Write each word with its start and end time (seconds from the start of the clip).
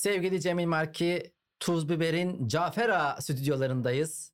Sevgili 0.00 0.40
Cemil 0.40 0.66
Marki, 0.66 1.32
Tuz 1.58 1.88
Biber'in 1.88 2.48
Cafera 2.48 3.20
stüdyolarındayız. 3.20 4.32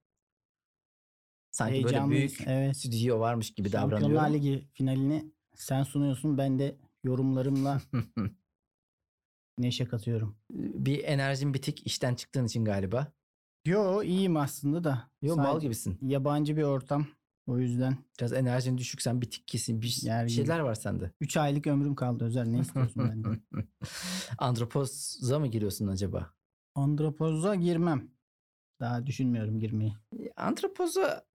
Sanki 1.50 1.84
böyle 1.84 2.08
büyük 2.08 2.40
evet. 2.46 2.76
stüdyo 2.76 3.20
varmış 3.20 3.54
gibi 3.54 3.70
Şampiyonlar 3.70 4.00
davranıyorum. 4.00 4.34
Ligi 4.34 4.68
finalini 4.72 5.32
sen 5.54 5.82
sunuyorsun. 5.82 6.38
Ben 6.38 6.58
de 6.58 6.76
yorumlarımla 7.04 7.80
neşe 9.58 9.84
katıyorum. 9.84 10.38
bir 10.50 11.04
enerjin 11.04 11.54
bitik 11.54 11.86
işten 11.86 12.14
çıktığın 12.14 12.46
için 12.46 12.64
galiba. 12.64 13.12
Yo 13.64 14.02
iyiyim 14.02 14.36
aslında 14.36 14.84
da. 14.84 15.10
Yo 15.22 15.34
Sadece 15.34 15.66
gibisin. 15.66 15.98
Yabancı 16.02 16.56
bir 16.56 16.62
ortam. 16.62 17.06
O 17.46 17.58
yüzden 17.58 17.96
Biraz 18.18 18.32
enerjin 18.32 18.78
düşük 18.78 19.02
sen 19.02 19.20
bitik 19.20 19.48
kesin 19.48 19.82
bir, 19.82 19.98
Gerginim. 20.02 20.28
şeyler 20.28 20.58
var 20.60 20.74
sende. 20.74 21.10
3 21.20 21.36
aylık 21.36 21.66
ömrüm 21.66 21.94
kaldı 21.94 22.24
özel. 22.24 22.46
Ne 22.46 22.58
istiyorsun 22.60 23.08
benden? 23.08 23.40
Andropoza 24.38 25.38
mı 25.38 25.46
giriyorsun 25.46 25.86
acaba? 25.86 26.34
Andropoza 26.74 27.54
girmem. 27.54 28.10
Daha 28.80 29.06
düşünmüyorum 29.06 29.60
girmeyi. 29.60 29.94
Antropoza 30.36 31.26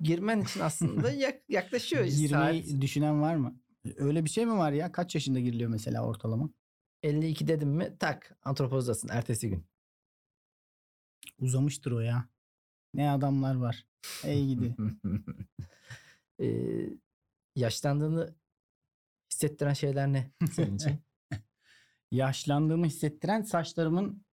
girmen 0.00 0.40
için 0.40 0.60
aslında 0.60 1.10
yak- 1.12 1.50
yaklaşıyor. 1.50 2.04
Girmeyi 2.04 2.64
Saat 2.64 2.80
düşünen 2.80 3.22
var 3.22 3.34
mı? 3.36 3.60
Öyle 3.96 4.24
bir 4.24 4.30
şey 4.30 4.46
mi 4.46 4.52
var 4.58 4.72
ya? 4.72 4.92
Kaç 4.92 5.14
yaşında 5.14 5.40
giriliyor 5.40 5.70
mesela 5.70 6.06
ortalama? 6.06 6.50
52 7.02 7.48
dedim 7.48 7.68
mi 7.70 7.96
tak 7.98 8.38
antropozdasın 8.42 9.08
ertesi 9.08 9.48
gün. 9.50 9.66
Uzamıştır 11.38 11.92
o 11.92 12.00
ya. 12.00 12.28
Ne 12.94 13.10
adamlar 13.10 13.54
var. 13.54 13.86
Ey 14.24 14.46
gidi. 14.46 14.76
Ee, 16.40 16.88
yaşlandığını 17.56 18.34
hissettiren 19.30 19.72
şeyler 19.72 20.12
ne 20.12 20.30
senin 20.52 20.76
için? 20.76 20.98
Yaşlandığımı 22.10 22.86
hissettiren 22.86 23.42
saçlarımın 23.42 24.24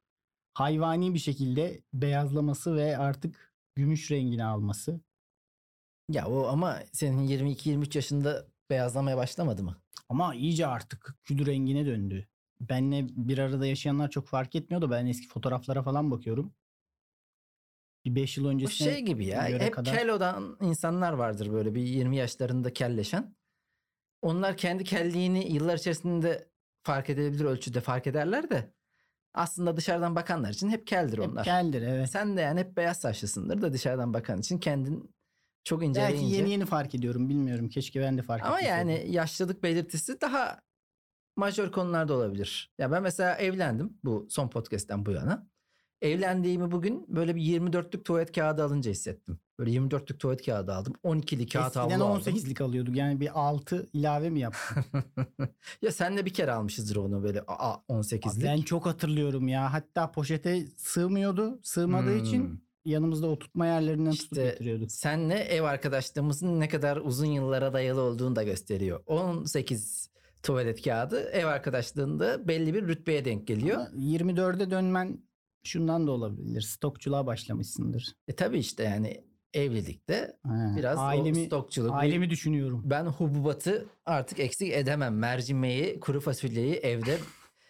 hayvani 0.54 1.14
bir 1.14 1.20
şekilde 1.20 1.84
beyazlaması 1.94 2.76
ve 2.76 2.98
artık 2.98 3.54
gümüş 3.76 4.12
rengini 4.12 4.46
alması. 4.46 5.02
ya 6.10 6.28
o 6.28 6.48
ama 6.48 6.80
senin 6.92 7.28
22-23 7.28 7.98
yaşında 7.98 8.48
beyazlamaya 8.70 9.18
başlamadı 9.18 9.64
mı? 9.64 9.78
Ama 10.10 10.36
iyice 10.36 10.68
artık 10.68 11.16
kül 11.24 11.46
rengine 11.46 11.86
döndü. 11.86 12.28
Benle 12.62 13.08
bir 13.10 13.38
arada 13.38 13.66
yaşayanlar 13.66 14.10
çok 14.10 14.28
fark 14.28 14.56
etmiyor 14.56 14.82
da 14.82 14.92
ben 14.92 15.06
eski 15.06 15.28
fotoğraflara 15.28 15.84
falan 15.84 16.12
bakıyorum. 16.12 16.54
Bir 18.06 18.16
5 18.16 18.38
yıl 18.38 18.46
Bu 18.46 18.50
öncesine 18.50 18.92
şey 18.92 19.02
gibi 19.02 19.26
ya. 19.26 19.46
Hep 19.46 19.74
kadar- 19.74 19.98
kel 19.98 20.10
olan 20.10 20.58
insanlar 20.62 21.14
vardır 21.14 21.54
böyle 21.54 21.76
bir 21.76 21.82
20 21.82 22.18
yaşlarında 22.18 22.74
kelleşen. 22.74 23.36
Onlar 24.22 24.58
kendi 24.58 24.84
kelliğini 24.84 25.54
yıllar 25.54 25.78
içerisinde 25.78 26.50
fark 26.84 27.10
edebilir 27.10 27.46
ölçüde 27.46 27.82
fark 27.82 28.08
ederler 28.08 28.50
de 28.50 28.74
aslında 29.34 29.78
dışarıdan 29.78 30.16
bakanlar 30.16 30.50
için 30.50 30.70
hep 30.70 30.88
keldir 30.88 31.18
hep 31.18 31.30
onlar. 31.30 31.44
keldir 31.44 31.82
evet. 31.82 32.10
Sen 32.12 32.38
de 32.38 32.42
yani 32.42 32.60
hep 32.60 32.78
beyaz 32.78 32.98
saçlısındır 33.02 33.62
da 33.62 33.74
dışarıdan 33.74 34.14
bakan 34.14 34.40
için 34.40 34.58
kendin 34.60 35.16
çok 35.64 35.82
Belki 35.82 35.90
inceleyince. 35.90 36.36
yeni 36.36 36.50
yeni 36.52 36.66
fark 36.66 36.96
ediyorum 36.96 37.30
bilmiyorum. 37.30 37.70
Keşke 37.70 38.02
ben 38.02 38.18
de 38.18 38.22
fark 38.22 38.46
Ama 38.46 38.62
yani 38.62 39.06
yaşlılık 39.10 39.64
belirtisi 39.64 40.22
daha 40.22 40.62
majör 41.36 41.72
konularda 41.72 42.14
olabilir. 42.14 42.74
Ya 42.78 42.92
ben 42.92 43.04
mesela 43.04 43.36
evlendim 43.36 43.98
bu 44.04 44.28
son 44.30 44.48
podcast'ten 44.50 45.06
bu 45.06 45.12
yana. 45.12 45.48
Evlendiğimi 46.02 46.72
bugün 46.72 47.06
böyle 47.08 47.36
bir 47.36 47.42
24'lük 47.42 48.04
tuvalet 48.04 48.32
kağıdı 48.32 48.64
alınca 48.64 48.92
hissettim. 48.92 49.40
Böyle 49.60 49.72
24'lük 49.72 50.18
tuvalet 50.18 50.46
kağıdı 50.46 50.74
aldım. 50.74 50.94
12'li 51.04 51.48
kağıt 51.48 51.76
havlu 51.76 51.88
Eskiden 51.88 52.00
aldım. 52.06 52.34
18'lik 52.34 52.62
alıyorduk. 52.62 52.96
Yani 52.96 53.20
bir 53.20 53.40
6 53.40 53.90
ilave 53.94 54.30
mi 54.30 54.40
yaptın? 54.40 54.86
ya 55.82 55.92
senle 55.92 56.26
bir 56.26 56.34
kere 56.34 56.52
almışızdır 56.52 56.96
onu 56.96 57.24
böyle 57.24 57.42
aa, 57.48 57.76
18'lik. 57.90 58.44
ben 58.44 58.62
çok 58.62 58.86
hatırlıyorum 58.86 59.48
ya. 59.48 59.74
Hatta 59.74 60.12
poşete 60.12 60.68
sığmıyordu. 60.78 61.60
Sığmadığı 61.64 62.16
Hmm. 62.18 62.24
için 62.26 62.64
yanımızda 62.86 63.28
o 63.28 63.40
tutma 63.40 63.66
yerlerinden 63.66 64.16
tutup 64.16 64.38
İşte 64.38 64.44
getiriyorduk. 64.44 64.92
senle 64.92 65.36
ev 65.36 65.64
arkadaşlığımızın 65.64 66.60
ne 66.60 66.68
kadar 66.70 66.98
uzun 66.98 67.26
yıllara 67.26 67.74
dayalı 67.74 68.02
olduğunu 68.02 68.36
da 68.36 68.44
gösteriyor. 68.44 69.04
18 69.06 70.10
tuvalet 70.44 70.82
kağıdı 70.82 71.30
ev 71.30 71.46
arkadaşlığında 71.46 72.48
belli 72.48 72.74
bir 72.74 72.88
rütbeye 72.88 73.26
denk 73.26 73.48
geliyor. 73.48 73.78
Ama 73.78 73.90
24'e 73.96 74.72
dönmen 74.72 75.29
şundan 75.70 76.08
da 76.08 76.12
olabilir. 76.12 76.62
Stokçuluğa 76.62 77.26
başlamışsındır. 77.26 78.14
E 78.28 78.36
tabii 78.36 78.60
işte 78.60 78.84
yani 78.84 79.24
evlilikte 79.54 80.38
Ha, 80.44 80.74
biraz 80.78 81.00
ailemi, 81.00 81.46
stokçuluk. 81.46 81.94
ailemi 81.94 82.30
düşünüyorum. 82.30 82.82
Ben 82.86 83.06
hububatı 83.06 83.86
artık 84.06 84.40
eksik 84.40 84.74
edemem. 84.74 85.18
Mercimeği, 85.18 86.00
kuru 86.00 86.22
fasulyeyi 86.22 86.74
evde 86.76 87.18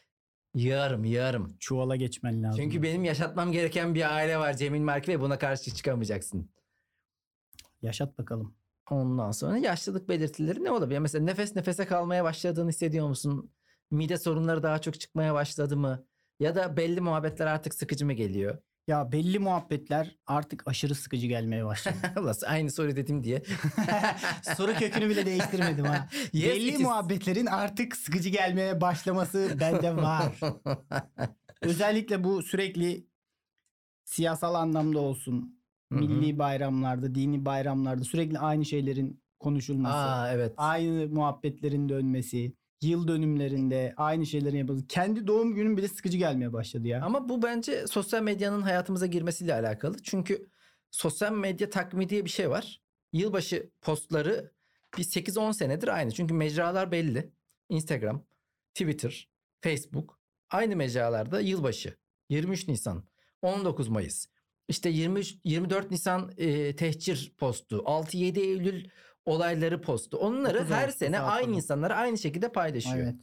yığarım, 0.56 1.04
yığarım. 1.04 1.58
Çuvala 1.60 1.96
geçmen 1.96 2.44
lazım. 2.44 2.64
Çünkü 2.64 2.84
benim 2.84 3.04
yaşatmam 3.04 3.52
gereken 3.52 3.96
bir 3.96 4.16
aile 4.16 4.38
var 4.38 4.58
Cemil 4.58 4.82
Marki 4.82 5.12
ve 5.12 5.20
buna 5.22 5.38
karşı 5.38 5.72
çıkamayacaksın. 5.76 6.50
Yaşat 7.82 8.18
bakalım. 8.18 8.56
Ondan 8.92 9.32
sonra 9.32 9.58
yaşlılık 9.58 10.10
belirtileri 10.10 10.64
ne 10.64 10.72
olabilir? 10.72 11.00
Mesela 11.00 11.26
nefes 11.26 11.56
nefese 11.56 11.86
kalmaya 11.86 12.24
başladığını 12.24 12.70
hissediyor 12.70 13.08
musun? 13.08 13.52
Mide 13.92 14.18
sorunları 14.18 14.64
daha 14.64 14.80
çok 14.82 15.00
çıkmaya 15.00 15.34
başladı 15.34 15.78
mı? 15.78 16.06
Ya 16.40 16.56
da 16.56 16.78
belli 16.78 17.02
muhabbetler 17.02 17.48
artık 17.48 17.74
sıkıcı 17.74 18.06
mı 18.06 18.14
geliyor? 18.14 18.58
Ya 18.88 19.12
belli 19.12 19.40
muhabbetler 19.40 20.16
artık 20.28 20.68
aşırı 20.68 20.96
sıkıcı 20.96 21.28
gelmeye 21.28 21.66
başladı. 21.66 21.96
Aynı 22.48 22.72
soru 22.72 22.96
dedim 22.96 23.24
diye. 23.24 23.44
Soru 24.58 24.74
kökünü 24.74 25.10
bile 25.10 25.26
değiştirmedim 25.26 25.86
ha. 25.86 26.10
Yes, 26.34 26.56
belli 26.56 26.78
muhabbetlerin 26.78 27.46
artık 27.46 27.96
sıkıcı 27.96 28.30
gelmeye 28.30 28.82
başlaması 28.82 29.58
bende 29.60 29.96
var. 29.96 30.40
Özellikle 31.62 32.24
bu 32.24 32.44
sürekli 32.44 33.08
siyasal 34.06 34.54
anlamda 34.56 35.00
olsun, 35.00 35.60
Hı 35.92 35.96
hı. 35.96 36.00
milli 36.00 36.40
bayramlarda, 36.40 37.16
dini 37.16 37.46
bayramlarda 37.46 38.04
sürekli 38.04 38.40
aynı 38.40 38.66
şeylerin 38.66 39.24
konuşulması, 39.40 39.96
Aa 39.98 40.34
evet. 40.34 40.54
aynı 40.58 41.08
muhabbetlerin 41.08 41.90
dönmesi, 41.90 42.56
yıl 42.82 43.08
dönümlerinde 43.08 43.94
aynı 43.98 44.26
şeylerin 44.26 44.58
yapılması. 44.58 44.88
Kendi 44.88 45.28
doğum 45.28 45.56
günüm 45.56 45.78
bile 45.78 45.88
sıkıcı 45.88 46.18
gelmeye 46.18 46.54
başladı 46.54 46.88
ya. 46.88 47.02
Ama 47.02 47.30
bu 47.30 47.42
bence 47.42 47.88
sosyal 47.88 48.24
medyanın 48.24 48.62
hayatımıza 48.62 49.06
girmesiyle 49.06 49.54
alakalı. 49.54 49.98
Çünkü 50.04 50.50
sosyal 50.92 51.32
medya 51.34 51.70
takvimi 51.70 52.10
diye 52.10 52.26
bir 52.26 52.30
şey 52.30 52.50
var. 52.50 52.82
Yılbaşı 53.14 53.70
postları 53.82 54.52
bir 54.98 55.04
8-10 55.04 55.54
senedir 55.54 55.88
aynı. 55.88 56.12
Çünkü 56.12 56.34
mecralar 56.34 56.92
belli. 56.92 57.32
Instagram, 57.70 58.26
Twitter, 58.74 59.30
Facebook 59.62 60.20
aynı 60.50 60.76
mecralarda 60.76 61.40
yılbaşı. 61.40 61.98
23 62.30 62.68
Nisan, 62.68 63.04
19 63.42 63.88
Mayıs. 63.88 64.26
İşte 64.68 64.90
23 64.90 65.38
24 65.44 65.92
Nisan 65.92 66.32
e, 66.38 66.76
tehcir 66.76 67.34
postu, 67.38 67.78
6-7 67.78 68.40
Eylül 68.40 68.90
olayları 69.30 69.82
postu. 69.82 70.18
Onları 70.18 70.58
9 70.60 70.72
her 70.72 70.90
sene 70.90 71.20
aynı 71.20 71.46
falan. 71.46 71.56
insanlar 71.58 71.92
aynı 71.92 72.18
şekilde 72.18 72.52
paylaşıyor. 72.52 72.98
Evet. 72.98 73.16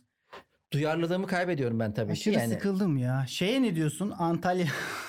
Duyarlılığımı 0.73 1.27
kaybediyorum 1.27 1.81
ben 1.81 1.95
tabii 1.95 2.13
Aşırı 2.13 2.35
ki. 2.35 2.41
Yani 2.41 2.53
sıkıldım 2.53 2.97
ya. 2.97 3.25
Şeye 3.29 3.63
ne 3.63 3.75
diyorsun? 3.75 4.15
Antalya 4.19 4.67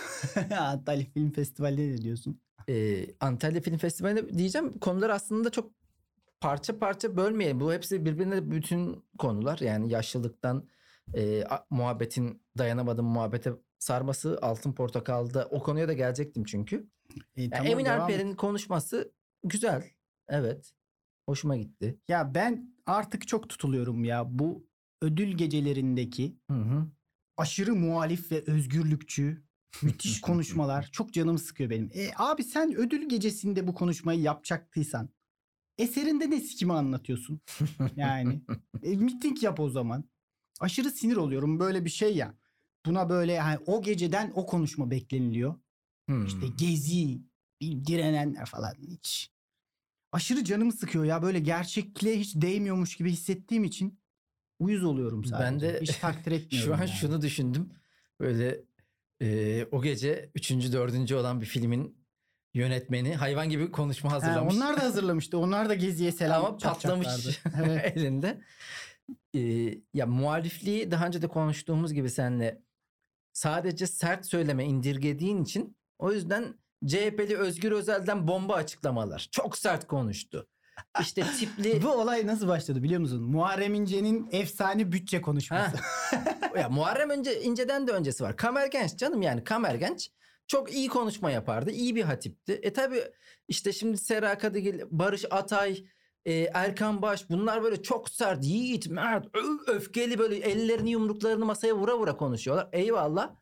Antalya 0.59 1.05
Film 1.13 1.31
Festivali'ne 1.31 1.91
ne 1.91 1.97
diyorsun? 1.97 2.41
e, 2.69 3.05
Antalya 3.19 3.61
Film 3.61 3.77
Festivali 3.77 4.37
diyeceğim 4.37 4.79
konular 4.79 5.09
aslında 5.09 5.49
çok 5.49 5.71
parça 6.41 6.79
parça 6.79 7.17
bölmeyelim. 7.17 7.59
Bu 7.59 7.73
hepsi 7.73 8.05
birbirine 8.05 8.51
bütün 8.51 9.05
konular. 9.17 9.59
Yani 9.59 9.91
yaşlılıktan 9.91 10.67
e, 11.15 11.43
muhabbetin 11.69 12.41
dayanamadım 12.57 13.05
muhabbete 13.05 13.51
sarması 13.79 14.39
Altın 14.41 14.73
Portakal'da 14.73 15.47
o 15.51 15.63
konuya 15.63 15.87
da 15.87 15.93
gelecektim 15.93 16.43
çünkü. 16.43 16.87
E, 17.35 17.41
Yani 17.41 17.49
tamam, 17.49 17.67
Emin 17.67 17.85
devam 17.85 17.95
et. 17.97 18.01
Alper'in 18.03 18.35
konuşması 18.35 19.11
güzel. 19.43 19.83
Evet. 20.29 20.73
Hoşuma 21.29 21.57
gitti. 21.57 21.99
Ya 22.07 22.35
ben 22.35 22.75
artık 22.85 23.27
çok 23.27 23.49
tutuluyorum 23.49 24.03
ya 24.03 24.39
bu 24.39 24.67
ödül 25.01 25.37
gecelerindeki 25.37 26.37
Hı 26.51 26.57
hı. 26.57 26.87
aşırı 27.37 27.75
muhalif 27.75 28.31
ve 28.31 28.43
özgürlükçü 28.47 29.43
müthiş 29.83 30.21
konuşmalar 30.21 30.89
çok 30.91 31.13
canımı 31.13 31.39
sıkıyor 31.39 31.69
benim. 31.69 31.91
E, 31.93 32.11
abi 32.17 32.43
sen 32.43 32.75
ödül 32.75 33.09
gecesinde 33.09 33.67
bu 33.67 33.73
konuşmayı 33.73 34.21
yapacaktıysan 34.21 35.09
eserinde 35.77 36.29
ne 36.29 36.39
sikimi 36.39 36.73
anlatıyorsun? 36.73 37.41
Yani 37.95 38.41
e, 38.83 38.95
miting 38.95 39.43
yap 39.43 39.59
o 39.59 39.69
zaman. 39.69 40.03
Aşırı 40.59 40.91
sinir 40.91 41.15
oluyorum 41.15 41.59
böyle 41.59 41.85
bir 41.85 41.89
şey 41.89 42.15
ya. 42.15 42.33
Buna 42.85 43.09
böyle 43.09 43.39
hani 43.39 43.59
o 43.65 43.81
geceden 43.81 44.31
o 44.35 44.45
konuşma 44.45 44.91
bekleniliyor. 44.91 45.55
Hmm. 46.05 46.25
İşte 46.25 46.47
gezi, 46.57 47.21
direnenler 47.61 48.45
falan 48.45 48.73
hiç. 48.81 49.36
Aşırı 50.11 50.43
canımı 50.43 50.71
sıkıyor 50.73 51.05
ya 51.05 51.21
böyle 51.21 51.39
gerçekliğe 51.39 52.19
hiç 52.19 52.35
değmiyormuş 52.35 52.95
gibi 52.95 53.11
hissettiğim 53.11 53.63
için 53.63 53.99
uyuz 54.59 54.83
oluyorum 54.83 55.25
sadece. 55.25 55.43
Ben 55.45 55.59
de 55.59 55.79
hiç 55.81 55.97
takdir 55.97 56.31
etmiyorum. 56.37 56.69
Şu 56.69 56.75
an 56.75 56.79
yani. 56.79 56.89
şunu 56.89 57.21
düşündüm. 57.21 57.69
Böyle 58.19 58.59
e, 59.21 59.65
o 59.71 59.81
gece 59.81 60.31
3. 60.35 60.51
4. 60.51 61.11
olan 61.11 61.41
bir 61.41 61.45
filmin 61.45 61.97
yönetmeni 62.53 63.15
hayvan 63.15 63.49
gibi 63.49 63.71
konuşma 63.71 64.11
Ha, 64.11 64.15
hazırlamış. 64.15 64.55
onlar 64.55 64.77
da 64.77 64.83
hazırlamıştı. 64.83 65.37
Onlar 65.37 65.69
da 65.69 65.73
geziye 65.75 66.11
selam 66.11 66.45
Ama 66.45 66.57
patlamış. 66.57 67.07
Evet. 67.63 67.97
elinde. 67.97 68.41
Ee, 69.35 69.39
ya 69.93 70.05
muhalifliği 70.05 70.91
daha 70.91 71.07
önce 71.07 71.21
de 71.21 71.27
konuştuğumuz 71.27 71.93
gibi 71.93 72.09
seninle 72.09 72.61
sadece 73.33 73.87
sert 73.87 74.25
söyleme 74.25 74.65
indirgediğin 74.65 75.43
için 75.43 75.77
o 75.99 76.11
yüzden 76.11 76.53
CHP'li 76.87 77.37
Özgür 77.37 77.71
Özel'den 77.71 78.27
bomba 78.27 78.53
açıklamalar. 78.53 79.27
Çok 79.31 79.57
sert 79.57 79.87
konuştu. 79.87 80.47
İşte 81.01 81.23
tipli 81.39 81.83
Bu 81.83 81.91
olay 81.91 82.27
nasıl 82.27 82.47
başladı 82.47 82.83
biliyor 82.83 83.01
musun? 83.01 83.23
Muharrem 83.23 83.73
İnce'nin 83.73 84.29
efsane 84.31 84.91
bütçe 84.91 85.21
konuşması. 85.21 85.77
ya 86.57 86.69
Muharrem 86.69 87.09
önce 87.09 87.41
İnce'den 87.41 87.87
de 87.87 87.91
öncesi 87.91 88.23
var. 88.23 88.37
Kamer 88.37 88.67
Genç 88.67 88.95
canım 88.95 89.21
yani 89.21 89.43
Kamer 89.43 89.75
Genç 89.75 90.11
çok 90.47 90.73
iyi 90.73 90.87
konuşma 90.89 91.31
yapardı. 91.31 91.71
iyi 91.71 91.95
bir 91.95 92.03
hatipti. 92.03 92.53
E 92.53 92.73
tabi 92.73 93.03
işte 93.47 93.73
şimdi 93.73 93.97
Sera 93.97 94.37
Kadıgil, 94.37 94.81
Barış 94.89 95.25
Atay, 95.31 95.83
e, 96.25 96.33
Erkan 96.33 97.01
Baş 97.01 97.29
bunlar 97.29 97.63
böyle 97.63 97.83
çok 97.83 98.09
sert, 98.09 98.45
yiğit, 98.45 98.89
mert, 98.89 99.27
öfkeli 99.67 100.19
böyle 100.19 100.35
ellerini 100.35 100.89
yumruklarını 100.91 101.45
masaya 101.45 101.75
vura 101.75 101.97
vura 101.97 102.17
konuşuyorlar. 102.17 102.69
Eyvallah. 102.71 103.35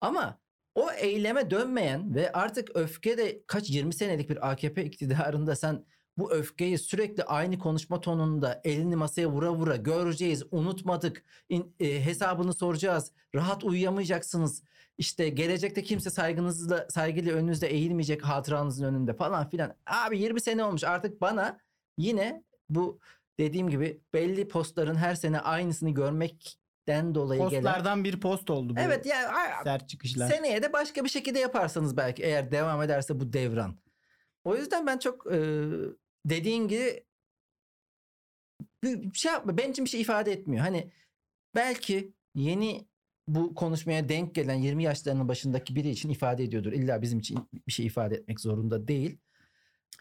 Ama 0.00 0.38
o 0.76 0.92
eyleme 0.92 1.50
dönmeyen 1.50 2.14
ve 2.14 2.32
artık 2.32 2.70
öfke 2.74 3.18
de 3.18 3.42
kaç 3.46 3.70
20 3.70 3.94
senelik 3.94 4.30
bir 4.30 4.50
AKP 4.50 4.84
iktidarında 4.84 5.56
sen 5.56 5.84
bu 6.18 6.32
öfkeyi 6.32 6.78
sürekli 6.78 7.24
aynı 7.24 7.58
konuşma 7.58 8.00
tonunda 8.00 8.60
elini 8.64 8.96
masaya 8.96 9.30
vura 9.30 9.52
vura 9.52 9.76
göreceğiz, 9.76 10.42
unutmadık, 10.50 11.24
in- 11.48 11.74
e, 11.80 12.04
hesabını 12.04 12.54
soracağız, 12.54 13.12
rahat 13.34 13.64
uyuyamayacaksınız. 13.64 14.62
İşte 14.98 15.28
gelecekte 15.28 15.82
kimse 15.82 16.10
saygınızla 16.10 16.86
saygıyla 16.90 17.34
önünüzde 17.34 17.66
eğilmeyecek 17.66 18.22
hatıranızın 18.22 18.84
önünde 18.84 19.14
falan 19.14 19.48
filan. 19.48 19.74
Abi 19.86 20.18
20 20.18 20.40
sene 20.40 20.64
olmuş 20.64 20.84
artık 20.84 21.20
bana 21.20 21.58
yine 21.98 22.44
bu 22.68 23.00
dediğim 23.38 23.70
gibi 23.70 24.00
belli 24.14 24.48
postların 24.48 24.94
her 24.94 25.14
sene 25.14 25.40
aynısını 25.40 25.90
görmekten 26.86 27.14
dolayı 27.14 27.48
gelen. 27.50 27.62
Postlardan 27.62 28.04
bir 28.04 28.20
post 28.20 28.50
oldu 28.50 28.76
bu. 28.76 28.80
Evet 28.80 29.06
yani 29.06 29.26
Sert 29.64 29.88
çıkışlar. 29.88 30.28
seneye 30.28 30.62
de 30.62 30.72
başka 30.72 31.04
bir 31.04 31.08
şekilde 31.08 31.38
yaparsanız 31.38 31.96
belki 31.96 32.22
eğer 32.22 32.50
devam 32.50 32.82
ederse 32.82 33.20
bu 33.20 33.32
devran. 33.32 33.76
O 34.44 34.56
yüzden 34.56 34.86
ben 34.86 34.98
çok 34.98 35.32
e, 35.32 35.38
dediğin 36.26 36.68
gibi 36.68 37.04
bir 38.84 39.18
şey 39.18 39.32
yapma 39.32 39.56
benim 39.56 39.70
için 39.70 39.84
bir 39.84 39.90
şey 39.90 40.00
ifade 40.00 40.32
etmiyor. 40.32 40.64
Hani 40.64 40.90
belki 41.54 42.12
yeni 42.34 42.86
bu 43.28 43.54
konuşmaya 43.54 44.08
denk 44.08 44.34
gelen 44.34 44.54
20 44.54 44.82
yaşlarının 44.84 45.28
başındaki 45.28 45.76
biri 45.76 45.88
için 45.90 46.08
ifade 46.10 46.44
ediyordur. 46.44 46.72
İlla 46.72 47.02
bizim 47.02 47.18
için 47.18 47.48
bir 47.66 47.72
şey 47.72 47.86
ifade 47.86 48.14
etmek 48.14 48.40
zorunda 48.40 48.88
değil. 48.88 49.18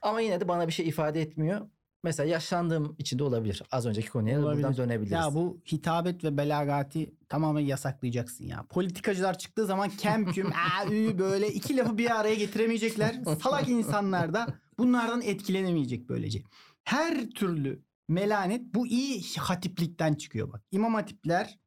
Ama 0.02 0.22
yine 0.22 0.40
de 0.40 0.48
bana 0.48 0.68
bir 0.68 0.74
şey 0.74 0.88
ifade 0.88 1.22
etmiyor. 1.22 1.70
Mesela 2.06 2.30
yaşlandığım 2.30 2.96
için 2.98 3.20
de 3.20 3.24
olabilir. 3.24 3.64
Az 3.72 3.86
önceki 3.86 4.10
konuya 4.10 4.40
Olabilir. 4.40 4.64
buradan 4.64 4.78
dönebiliriz. 4.78 5.12
Ya 5.12 5.34
bu 5.34 5.62
hitabet 5.72 6.24
ve 6.24 6.38
belagati 6.38 7.16
tamamen 7.30 7.62
yasaklayacaksın 7.62 8.46
ya. 8.46 8.66
Politikacılar 8.70 9.38
çıktığı 9.38 9.66
zaman 9.66 9.90
kem 9.90 10.26
küm 10.32 10.48
aa, 10.52 10.86
ü, 10.92 11.18
böyle 11.20 11.54
iki 11.54 11.78
lafı 11.78 11.98
bir 11.98 12.20
araya 12.20 12.36
getiremeyecekler. 12.36 13.22
Salak 13.44 13.70
insanlar 13.70 14.34
da 14.34 14.48
bunlardan 14.78 15.22
etkilenemeyecek 15.22 16.10
böylece. 16.10 16.44
Her 16.84 17.30
türlü 17.30 17.84
melanet 18.10 18.74
bu 18.74 18.88
iyi 18.88 19.24
hatiplikten 19.38 20.14
çıkıyor 20.14 20.54
bak. 20.54 20.62
İmam 20.72 20.94
hatipler 20.94 21.60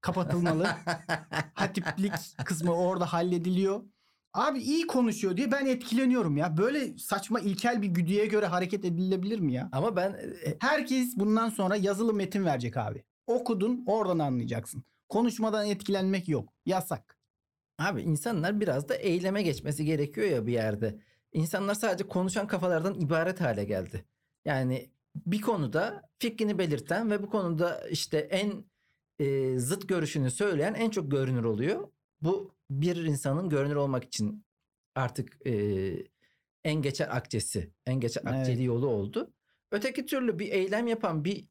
kapatılmalı. 0.00 0.68
Hatiplik 1.54 2.12
kısmı 2.44 2.72
orada 2.72 3.12
hallediliyor. 3.12 3.82
Abi 4.34 4.58
iyi 4.58 4.86
konuşuyor 4.86 5.36
diye 5.36 5.52
ben 5.52 5.66
etkileniyorum 5.66 6.36
ya. 6.36 6.56
Böyle 6.56 6.98
saçma 6.98 7.40
ilkel 7.40 7.82
bir 7.82 7.86
güdüye 7.86 8.26
göre 8.26 8.46
hareket 8.46 8.84
edilebilir 8.84 9.40
mi 9.40 9.52
ya? 9.52 9.68
Ama 9.72 9.96
ben 9.96 10.12
e, 10.12 10.56
Herkes 10.60 11.16
bundan 11.16 11.48
sonra 11.48 11.76
yazılı 11.76 12.14
metin 12.14 12.44
verecek 12.44 12.76
abi. 12.76 13.04
Okudun 13.26 13.84
oradan 13.86 14.18
anlayacaksın. 14.18 14.84
Konuşmadan 15.08 15.66
etkilenmek 15.66 16.28
yok. 16.28 16.52
Yasak. 16.66 17.16
Abi 17.78 18.02
insanlar 18.02 18.60
biraz 18.60 18.88
da 18.88 18.94
eyleme 18.94 19.42
geçmesi 19.42 19.84
gerekiyor 19.84 20.26
ya 20.26 20.46
bir 20.46 20.52
yerde. 20.52 21.00
İnsanlar 21.32 21.74
sadece 21.74 22.08
konuşan 22.08 22.46
kafalardan 22.46 23.00
ibaret 23.00 23.40
hale 23.40 23.64
geldi. 23.64 24.04
Yani 24.44 24.90
bir 25.26 25.40
konuda 25.40 26.02
fikrini 26.18 26.58
belirten 26.58 27.10
ve 27.10 27.22
bu 27.22 27.30
konuda 27.30 27.88
işte 27.88 28.18
en 28.18 28.64
e, 29.18 29.58
zıt 29.58 29.88
görüşünü 29.88 30.30
söyleyen 30.30 30.74
en 30.74 30.90
çok 30.90 31.10
görünür 31.10 31.44
oluyor. 31.44 31.88
Bu 32.22 32.54
bir 32.70 32.96
insanın 32.96 33.48
görünür 33.48 33.76
olmak 33.76 34.04
için 34.04 34.44
artık 34.94 35.46
e, 35.46 35.52
en 36.64 36.82
geçer 36.82 37.08
akçesi, 37.16 37.70
en 37.86 38.00
geçer 38.00 38.22
Evet. 38.26 38.34
akçeli 38.34 38.64
yolu 38.64 38.86
oldu. 38.86 39.32
Öteki 39.72 40.06
türlü 40.06 40.38
bir 40.38 40.52
eylem 40.52 40.86
yapan 40.86 41.24
bir 41.24 41.48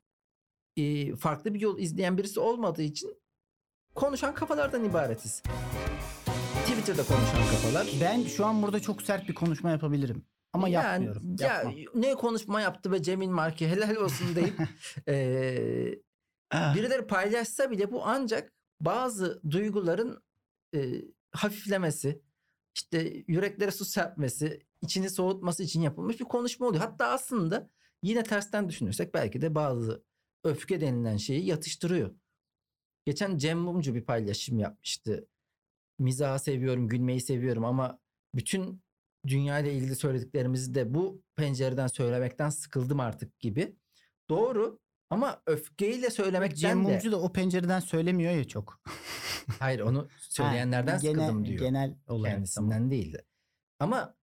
e, 0.77 1.15
farklı 1.15 1.53
bir 1.53 1.59
yol 1.59 1.79
izleyen 1.79 2.17
birisi 2.17 2.39
olmadığı 2.39 2.81
için 2.83 3.17
konuşan 3.95 4.33
kafalardan 4.33 4.83
ibaretiz. 4.85 5.43
Twitter'da 6.65 7.03
konuşan 7.03 7.37
kafalar. 7.51 7.87
Ben 8.01 8.23
şu 8.23 8.45
an 8.45 8.61
burada 8.63 8.79
çok 8.79 9.01
sert 9.01 9.29
bir 9.29 9.33
konuşma 9.35 9.71
yapabilirim. 9.71 10.25
Ama 10.53 10.69
Yani, 10.69 10.85
yapmıyorum. 11.05 11.35
Ya, 11.39 11.47
Yapmam. 11.47 11.73
ne 11.95 12.15
konuşma 12.15 12.61
yaptı 12.61 12.91
be 12.91 13.03
Cemil 13.03 13.29
Marki 13.29 13.67
helal 13.67 13.95
olsun 13.95 14.35
deyip 14.35 14.55
eee, 15.07 16.01
birileri 16.53 17.07
paylaşsa 17.07 17.71
bile 17.71 17.91
bu 17.91 18.05
ancak 18.05 18.53
bazı 18.81 19.41
duyguların 19.51 20.23
eee, 20.73 21.05
hafiflemesi, 21.31 22.21
işte 22.75 23.23
yüreklere 23.27 23.71
su 23.71 23.85
serpmesi, 23.85 24.59
içini 24.81 25.09
soğutması 25.09 25.63
için 25.63 25.81
yapılmış 25.81 26.19
bir 26.19 26.25
konuşma 26.25 26.67
oluyor. 26.67 26.83
Hatta 26.83 27.07
aslında 27.07 27.69
yine 28.03 28.23
tersten 28.23 28.69
düşünürsek 28.69 29.13
belki 29.13 29.41
de 29.41 29.55
bazı 29.55 30.03
öfke 30.43 30.81
denilen 30.81 31.17
şeyi 31.17 31.45
yatıştırıyor. 31.45 32.15
Geçen 33.05 33.37
Cem 33.37 33.59
Mumcu 33.59 33.95
bir 33.95 34.05
paylaşım 34.05 34.59
yapmıştı. 34.59 35.27
Mizahı 35.99 36.39
seviyorum, 36.39 36.87
gülmeyi 36.87 37.21
seviyorum 37.21 37.65
ama 37.65 37.99
bütün 38.35 38.81
dünya 39.27 39.59
ile 39.59 39.73
ilgili 39.73 39.95
söylediklerimizi 39.95 40.75
de 40.75 40.93
bu 40.93 41.23
pencereden 41.35 41.87
söylemekten 41.87 42.49
sıkıldım 42.49 42.99
artık 42.99 43.39
gibi. 43.39 43.75
Doğru 44.29 44.79
ama 45.09 45.41
öfkeyle 45.45 46.09
söylemekten 46.09 46.55
Cem 46.55 46.85
de 46.85 46.91
Mumcu 46.91 47.11
da 47.11 47.21
o 47.21 47.33
pencereden 47.33 47.79
söylemiyor 47.79 48.33
ya 48.33 48.47
çok. 48.47 48.81
hayır 49.59 49.79
onu 49.79 50.09
söyleyenlerden 50.17 50.91
Ha, 50.91 50.97
genel, 51.01 51.13
sıkıldım 51.15 51.45
diyor. 51.45 51.59
Genel 51.59 51.95
olarak. 52.07 52.33
kendisinden 52.33 52.69
tamam. 52.69 52.91
değildi. 52.91 53.25
Ama 53.79 54.15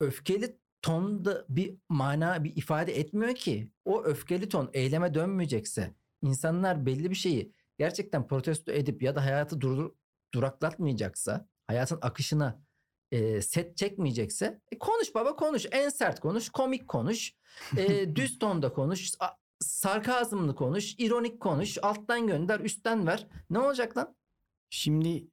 öfkeli 0.00 0.60
tonda 0.82 1.44
bir 1.48 1.76
mana 1.88 2.44
bir 2.44 2.56
ifade 2.56 2.98
etmiyor 2.98 3.34
ki. 3.34 3.72
O 3.84 4.04
öfkeli 4.04 4.48
ton 4.48 4.70
eyleme 4.72 5.14
dönmeyecekse 5.14 5.94
insanlar 6.22 6.86
belli 6.86 7.10
bir 7.10 7.14
şeyi 7.14 7.52
gerçekten 7.78 8.26
protesto 8.26 8.72
edip 8.72 9.02
ya 9.02 9.14
da 9.14 9.24
hayatı 9.24 9.60
dur, 9.60 9.90
duraklatmayacaksa 10.34 11.48
hayatın 11.66 11.98
akışına 12.02 12.62
e, 13.12 13.42
set 13.42 13.76
çekmeyecekse 13.76 14.60
e, 14.72 14.78
konuş 14.78 15.14
baba 15.14 15.36
konuş 15.36 15.66
en 15.70 15.88
sert 15.88 16.20
konuş 16.20 16.48
komik 16.48 16.88
konuş 16.88 17.34
e, 17.76 18.16
düz 18.16 18.38
tonda 18.38 18.72
konuş 18.72 19.10
sarkazmlı 19.60 20.54
konuş 20.54 20.94
ironik 20.98 21.40
konuş 21.40 21.78
alttan 21.82 22.26
gönder 22.26 22.60
üstten 22.60 23.06
ver 23.06 23.26
ne 23.50 23.58
olacak 23.58 23.96
lan? 23.96 24.14
Şimdi 24.70 25.26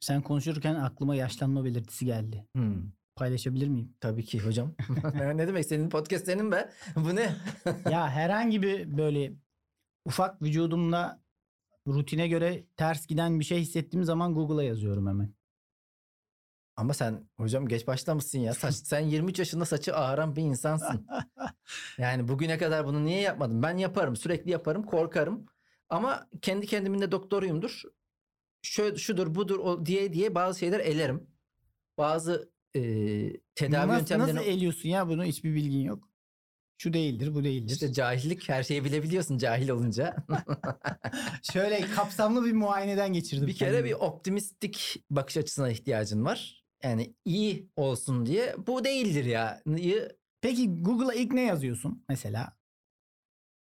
sen 0.00 0.22
konuşurken 0.22 0.74
aklıma 0.74 1.14
yaşlanma 1.14 1.64
belirtisi 1.64 2.06
geldi. 2.06 2.46
Hmm. 2.54 2.82
Paylaşabilir 3.16 3.68
miyim? 3.68 3.94
Tabii 4.00 4.24
ki 4.24 4.40
hocam. 4.40 4.74
ne 5.14 5.48
demek 5.48 5.66
senin 5.66 5.90
podcast 5.90 6.26
senin 6.26 6.52
be? 6.52 6.70
Bu 6.96 7.16
ne? 7.16 7.36
ya 7.90 8.10
herhangi 8.10 8.62
bir 8.62 8.98
böyle 8.98 9.32
ufak 10.04 10.42
vücudumda 10.42 11.22
rutine 11.88 12.28
göre 12.28 12.64
ters 12.76 13.06
giden 13.06 13.40
bir 13.40 13.44
şey 13.44 13.60
hissettiğim 13.60 14.04
zaman 14.04 14.34
Google'a 14.34 14.62
yazıyorum 14.62 15.06
hemen. 15.06 15.34
Ama 16.76 16.94
sen 16.94 17.28
hocam 17.36 17.68
geç 17.68 17.86
başlamışsın 17.86 18.38
ya. 18.38 18.54
Saç, 18.54 18.74
sen 18.84 19.00
23 19.00 19.38
yaşında 19.38 19.64
saçı 19.64 19.96
ağaran 19.96 20.36
bir 20.36 20.42
insansın. 20.42 21.06
Yani 21.98 22.28
bugüne 22.28 22.58
kadar 22.58 22.86
bunu 22.86 23.04
niye 23.04 23.20
yapmadın? 23.20 23.62
Ben 23.62 23.76
yaparım. 23.76 24.16
Sürekli 24.16 24.50
yaparım. 24.50 24.82
Korkarım. 24.82 25.46
Ama 25.88 26.28
kendi 26.42 26.66
kendimin 26.66 27.00
de 27.00 27.12
doktoruyumdur. 27.12 27.82
Şöyle, 28.62 28.96
şudur 28.96 29.34
budur 29.34 29.58
o 29.58 29.86
diye 29.86 30.12
diye 30.12 30.34
bazı 30.34 30.58
şeyler 30.58 30.80
elerim. 30.80 31.26
Bazı 31.98 32.52
e, 32.74 32.80
tedavi 33.54 33.88
nasıl, 33.88 33.98
yöntemlerini... 33.98 34.34
nasıl 34.34 34.48
eliyorsun 34.48 34.88
ya 34.88 35.08
bunu 35.08 35.24
hiçbir 35.24 35.54
bilgin 35.54 35.80
yok. 35.80 36.08
Şu 36.78 36.92
değildir 36.92 37.34
bu 37.34 37.44
değildir. 37.44 37.72
işte 37.72 37.92
cahillik 37.92 38.48
her 38.48 38.62
şeyi 38.62 38.84
bilebiliyorsun 38.84 39.38
cahil 39.38 39.68
olunca. 39.68 40.16
Şöyle 41.52 41.80
kapsamlı 41.80 42.44
bir 42.44 42.52
muayeneden 42.52 43.12
geçirdim. 43.12 43.46
bir 43.46 43.54
kere 43.54 43.70
kendimi. 43.70 43.88
bir 43.88 43.94
optimistik 43.94 45.04
bakış 45.10 45.36
açısına 45.36 45.70
ihtiyacın 45.70 46.24
var. 46.24 46.61
Yani 46.82 47.14
iyi 47.24 47.70
olsun 47.76 48.26
diye. 48.26 48.56
Bu 48.66 48.84
değildir 48.84 49.24
ya. 49.24 49.62
Peki 50.40 50.82
Google'a 50.82 51.14
ilk 51.14 51.32
ne 51.32 51.42
yazıyorsun 51.42 52.04
mesela? 52.08 52.56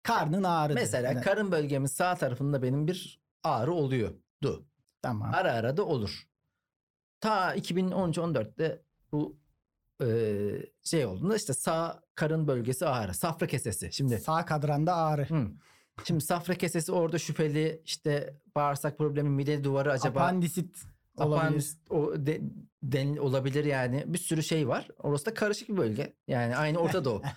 Karnın 0.04 0.44
ağrıdı. 0.44 0.74
Mesela 0.76 1.12
Evet, 1.12 1.24
karın 1.24 1.52
bölgemin 1.52 1.86
sağ 1.88 2.16
tarafında 2.16 2.62
benim 2.62 2.88
bir 2.88 3.22
ağrı 3.44 3.74
oluyordu. 3.74 4.66
Tamam. 5.02 5.32
Ara 5.34 5.52
ara 5.54 5.78
da 5.78 5.86
olur. 5.86 6.28
Ta 7.22 7.56
2013-14'te 7.56 8.82
bu 9.12 9.38
e, 10.04 10.08
şey 10.84 11.06
olduğunda 11.06 11.36
işte 11.36 11.54
sağ 11.54 12.04
karın 12.16 12.48
bölgesi 12.48 12.86
ağrı. 12.88 13.14
Safra 13.14 13.48
kesesi. 13.48 13.94
Şimdi 13.94 14.18
Sağ 14.18 14.46
kadranda 14.46 14.96
ağrı. 14.96 15.26
hı, 15.26 15.48
Şimdi 16.04 16.24
safra 16.24 16.56
kesesi 16.56 16.92
orada 16.92 17.20
şüpheli 17.20 17.82
işte 17.86 18.40
bağırsak 18.56 18.98
problemi 18.98 19.30
mide 19.30 19.64
duvarı 19.64 19.92
acaba 19.92 20.20
Apandisit 20.20 20.84
olabilir. 21.18 21.66
o 21.90 22.26
de, 22.26 22.42
den- 22.84 23.18
olabilir 23.18 23.66
yani 23.66 24.04
bir 24.08 24.18
sürü 24.18 24.44
şey 24.44 24.68
var. 24.68 24.88
Orası 24.98 25.26
da 25.26 25.34
karışık 25.34 25.70
bir 25.70 25.78
bölge. 25.78 26.14
Yani 26.28 26.56
aynı 26.56 26.78
Orta 26.78 27.06
Doğu. 27.06 27.22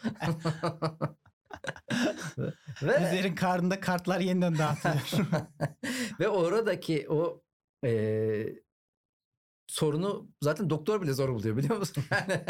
Ve 2.82 2.96
Üzerin 2.96 3.34
karnında 3.34 3.80
kartlar 3.80 4.20
yeniden 4.20 4.58
dağıtılıyor. 4.58 5.24
ve 6.20 6.28
oradaki 6.28 7.06
o 7.10 7.42
eee, 7.84 8.62
sorunu 9.66 10.30
zaten 10.42 10.70
doktor 10.70 11.02
bile 11.02 11.12
zor 11.12 11.28
buluyor 11.28 11.56
biliyor 11.56 11.78
musun? 11.78 12.04
Yani 12.10 12.40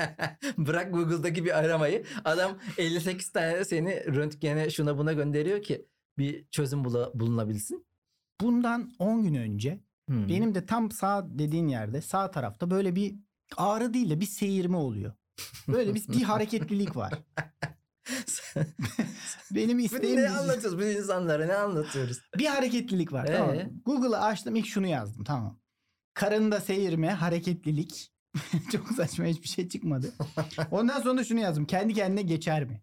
bırak 0.58 0.92
Google'daki 0.94 1.44
bir 1.44 1.58
aramayı. 1.58 2.04
Adam 2.24 2.58
58 2.78 3.32
tane 3.32 3.64
seni 3.64 4.04
röntgene 4.14 4.70
şuna 4.70 4.98
buna 4.98 5.12
gönderiyor 5.12 5.62
ki 5.62 5.86
bir 6.18 6.46
çözüm 6.50 6.82
bula- 6.84 7.10
bulunabilsin. 7.20 7.86
Bundan 8.40 8.92
10 8.98 9.22
gün 9.22 9.34
önce 9.34 9.80
Hmm. 10.08 10.28
benim 10.28 10.54
de 10.54 10.66
tam 10.66 10.90
sağ 10.90 11.26
dediğin 11.38 11.68
yerde 11.68 12.00
sağ 12.00 12.30
tarafta 12.30 12.70
böyle 12.70 12.96
bir 12.96 13.14
ağrı 13.56 13.94
değil 13.94 14.10
de 14.10 14.20
bir 14.20 14.26
seyirme 14.26 14.76
oluyor. 14.76 15.12
Böyle 15.68 15.94
bir, 15.94 16.08
bir 16.08 16.22
hareketlilik 16.22 16.96
var. 16.96 17.14
Benim 19.50 19.78
isteğim 19.78 20.20
ne 20.20 20.30
anlatıyoruz 20.30 20.78
bu 20.78 20.84
insanlara 20.84 21.46
ne 21.46 21.54
anlatıyoruz? 21.54 22.20
bir 22.38 22.46
hareketlilik 22.46 23.12
var. 23.12 23.26
Tamam. 23.26 23.54
Ee? 23.54 23.70
Google'ı 23.84 24.20
açtım 24.20 24.56
ilk 24.56 24.66
şunu 24.66 24.86
yazdım 24.86 25.24
tamam. 25.24 25.58
Karında 26.14 26.60
seyirme, 26.60 27.10
hareketlilik. 27.10 28.12
Çok 28.72 28.88
saçma 28.88 29.24
hiçbir 29.24 29.48
şey 29.48 29.68
çıkmadı. 29.68 30.12
Ondan 30.70 31.00
sonra 31.00 31.24
şunu 31.24 31.40
yazdım. 31.40 31.66
Kendi 31.66 31.94
kendine 31.94 32.22
geçer 32.22 32.64
mi? 32.64 32.82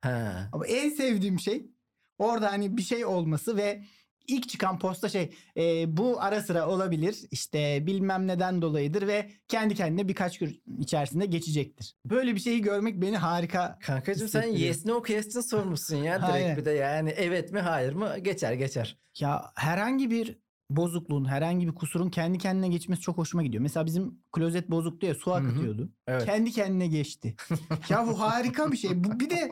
Ha. 0.00 0.48
Ama 0.52 0.66
en 0.66 0.90
sevdiğim 0.90 1.40
şey 1.40 1.70
orada 2.18 2.52
hani 2.52 2.76
bir 2.76 2.82
şey 2.82 3.04
olması 3.04 3.56
ve 3.56 3.84
ilk 4.28 4.48
çıkan 4.48 4.78
posta 4.78 5.08
şey 5.08 5.30
e, 5.56 5.96
bu 5.96 6.20
ara 6.20 6.42
sıra 6.42 6.68
olabilir 6.68 7.16
işte 7.30 7.86
bilmem 7.86 8.26
neden 8.26 8.62
dolayıdır 8.62 9.06
ve 9.06 9.30
kendi 9.48 9.74
kendine 9.74 10.08
birkaç 10.08 10.38
gün 10.38 10.62
içerisinde 10.78 11.26
geçecektir. 11.26 11.96
Böyle 12.04 12.34
bir 12.34 12.40
şeyi 12.40 12.62
görmek 12.62 13.02
beni 13.02 13.16
harika 13.16 13.78
Kankacığım 13.82 14.28
sen 14.28 14.42
yes 14.42 14.86
no 14.86 15.02
question 15.02 15.40
sormuşsun 15.50 15.96
ya 15.96 16.28
direkt 16.28 16.60
bir 16.60 16.64
de 16.64 16.70
yani 16.70 17.10
evet 17.10 17.52
mi 17.52 17.60
hayır 17.60 17.92
mı 17.92 18.18
geçer 18.18 18.52
geçer. 18.52 18.98
Ya 19.20 19.52
herhangi 19.56 20.10
bir 20.10 20.44
bozukluğun, 20.70 21.24
herhangi 21.24 21.66
bir 21.66 21.74
kusurun 21.74 22.10
kendi 22.10 22.38
kendine 22.38 22.68
geçmesi 22.68 23.02
çok 23.02 23.18
hoşuma 23.18 23.42
gidiyor. 23.42 23.62
Mesela 23.62 23.86
bizim 23.86 24.18
klozet 24.32 24.70
bozuktu 24.70 25.06
ya 25.06 25.14
su 25.14 25.30
hı. 25.30 25.34
akıtıyordu. 25.34 25.92
Evet. 26.06 26.24
Kendi 26.24 26.52
kendine 26.52 26.86
geçti. 26.86 27.36
ya 27.88 28.06
bu 28.06 28.20
harika 28.20 28.72
bir 28.72 28.76
şey. 28.76 29.04
Bu 29.04 29.20
bir 29.20 29.30
de 29.30 29.50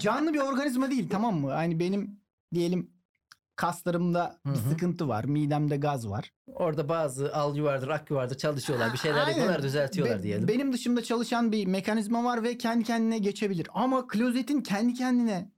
canlı 0.00 0.34
bir 0.34 0.40
organizma 0.40 0.90
değil 0.90 1.08
tamam 1.10 1.40
mı? 1.40 1.50
Hani 1.50 1.80
benim 1.80 2.20
diyelim 2.54 2.90
kaslarımda 3.56 4.40
bir 4.46 4.50
Hı 4.50 4.54
hı. 4.54 4.70
sıkıntı 4.70 5.08
var. 5.08 5.24
Midemde 5.24 5.76
gaz 5.76 6.08
var. 6.08 6.32
Orada 6.46 6.88
bazı 6.88 7.34
al 7.34 7.56
yuvardır 7.56 7.88
ak 7.88 8.10
yuvardır 8.10 8.36
çalışıyorlar 8.38 8.92
bir 8.92 8.98
şeyler 8.98 9.18
Aynen. 9.18 9.28
yapıyorlar 9.30 9.62
düzeltiyorlar 9.62 10.18
Be- 10.18 10.22
diyelim. 10.22 10.48
Benim 10.48 10.72
dışımda 10.72 11.02
çalışan 11.02 11.52
bir 11.52 11.66
mekanizma 11.66 12.24
var 12.24 12.42
ve 12.42 12.58
kendi 12.58 12.84
kendine 12.84 13.18
geçebilir. 13.18 13.68
Ama 13.74 14.06
klozetin 14.06 14.60
kendi 14.60 14.94
kendine 14.94 15.50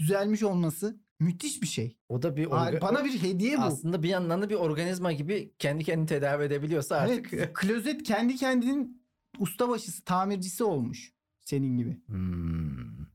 düzelmiş 0.00 0.42
olması 0.42 0.96
müthiş 1.20 1.62
bir 1.62 1.66
şey. 1.66 1.96
O 2.08 2.22
da 2.22 2.36
bir 2.36 2.46
orga- 2.46 2.80
Bana 2.80 3.04
bir 3.04 3.22
hediye 3.22 3.58
bu. 3.58 3.62
aslında 3.62 4.02
bir 4.02 4.08
yandan 4.08 4.42
da 4.42 4.50
bir 4.50 4.54
organizma 4.54 5.12
gibi 5.12 5.52
kendi 5.58 5.84
kendini 5.84 6.06
tedavi 6.06 6.44
edebiliyorsa 6.44 6.96
artık. 6.96 7.32
Evet, 7.32 7.52
klozet 7.54 8.02
kendi 8.02 8.36
kendinin 8.36 9.02
ustabaşısı, 9.38 10.04
tamircisi 10.04 10.64
olmuş 10.64 11.12
senin 11.40 11.76
gibi. 11.78 12.00
Hmm. 12.06 13.06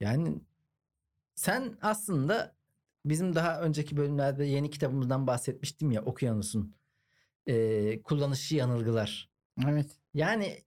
Yani 0.00 0.40
sen 1.34 1.72
aslında 1.82 2.53
bizim 3.04 3.34
daha 3.34 3.60
önceki 3.60 3.96
bölümlerde 3.96 4.44
yeni 4.44 4.70
kitabımızdan 4.70 5.26
bahsetmiştim 5.26 5.90
ya 5.90 6.02
Okyanus'un 6.04 6.74
eee 7.46 8.02
kullanışı 8.02 8.56
yanılgılar. 8.56 9.30
Evet. 9.68 9.90
Yani 10.14 10.64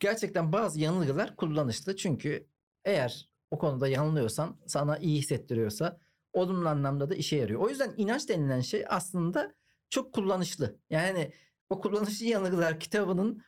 gerçekten 0.00 0.52
bazı 0.52 0.80
yanılgılar 0.80 1.36
kullanışlı 1.36 1.96
çünkü 1.96 2.46
eğer 2.84 3.28
o 3.50 3.58
konuda 3.58 3.88
yanılıyorsan 3.88 4.60
sana 4.66 4.98
iyi 4.98 5.18
hissettiriyorsa 5.18 5.98
olumlu 6.32 6.68
anlamda 6.68 7.10
da 7.10 7.14
işe 7.14 7.36
yarıyor. 7.36 7.60
O 7.60 7.68
yüzden 7.68 7.94
inanç 7.96 8.28
denilen 8.28 8.60
şey 8.60 8.84
aslında 8.88 9.54
çok 9.90 10.12
kullanışlı. 10.12 10.78
Yani 10.90 11.32
o 11.70 11.80
kullanışlı 11.80 12.26
yanılgılar 12.26 12.80
kitabının 12.80 13.42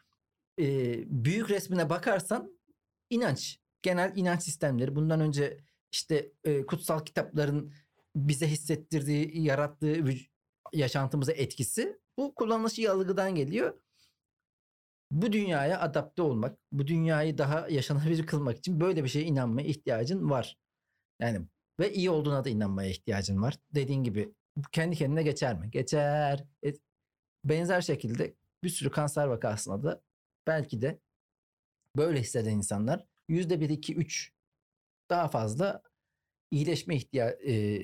e, 0.60 0.64
büyük 1.24 1.50
resmine 1.50 1.90
bakarsan 1.90 2.58
inanç, 3.10 3.58
genel 3.82 4.12
inanç 4.16 4.42
sistemleri 4.42 4.94
bundan 4.94 5.20
önce 5.20 5.60
işte 5.92 6.32
e, 6.44 6.66
kutsal 6.66 7.00
kitapların 7.04 7.72
bize 8.16 8.46
hissettirdiği, 8.46 9.42
yarattığı 9.42 10.04
yaşantımıza 10.72 11.32
etkisi 11.32 12.00
bu 12.18 12.34
kullanışlı 12.34 12.82
yanılgıdan 12.82 13.34
geliyor 13.34 13.74
bu 15.12 15.32
dünyaya 15.32 15.80
adapte 15.80 16.22
olmak, 16.22 16.58
bu 16.72 16.86
dünyayı 16.86 17.38
daha 17.38 17.68
yaşanabilir 17.68 18.26
kılmak 18.26 18.58
için 18.58 18.80
böyle 18.80 19.04
bir 19.04 19.08
şeye 19.08 19.24
inanmaya 19.24 19.68
ihtiyacın 19.68 20.30
var. 20.30 20.58
Yani 21.20 21.46
ve 21.80 21.92
iyi 21.92 22.10
olduğuna 22.10 22.44
da 22.44 22.48
inanmaya 22.48 22.90
ihtiyacın 22.90 23.42
var. 23.42 23.58
Dediğin 23.74 24.04
gibi 24.04 24.34
kendi 24.72 24.96
kendine 24.96 25.22
geçer 25.22 25.58
mi? 25.58 25.70
Geçer. 25.70 26.44
E, 26.64 26.72
benzer 27.44 27.80
şekilde 27.80 28.34
bir 28.64 28.68
sürü 28.68 28.90
kanser 28.90 29.26
vakasında 29.26 29.82
da 29.82 30.02
belki 30.46 30.82
de 30.82 31.00
böyle 31.96 32.20
hisseden 32.20 32.52
insanlar 32.52 33.06
yüzde 33.28 33.60
bir, 33.60 33.70
iki, 33.70 33.94
üç 33.94 34.32
daha 35.10 35.28
fazla 35.28 35.82
iyileşme 36.50 36.96
ihtiya 36.96 37.30
e, 37.30 37.82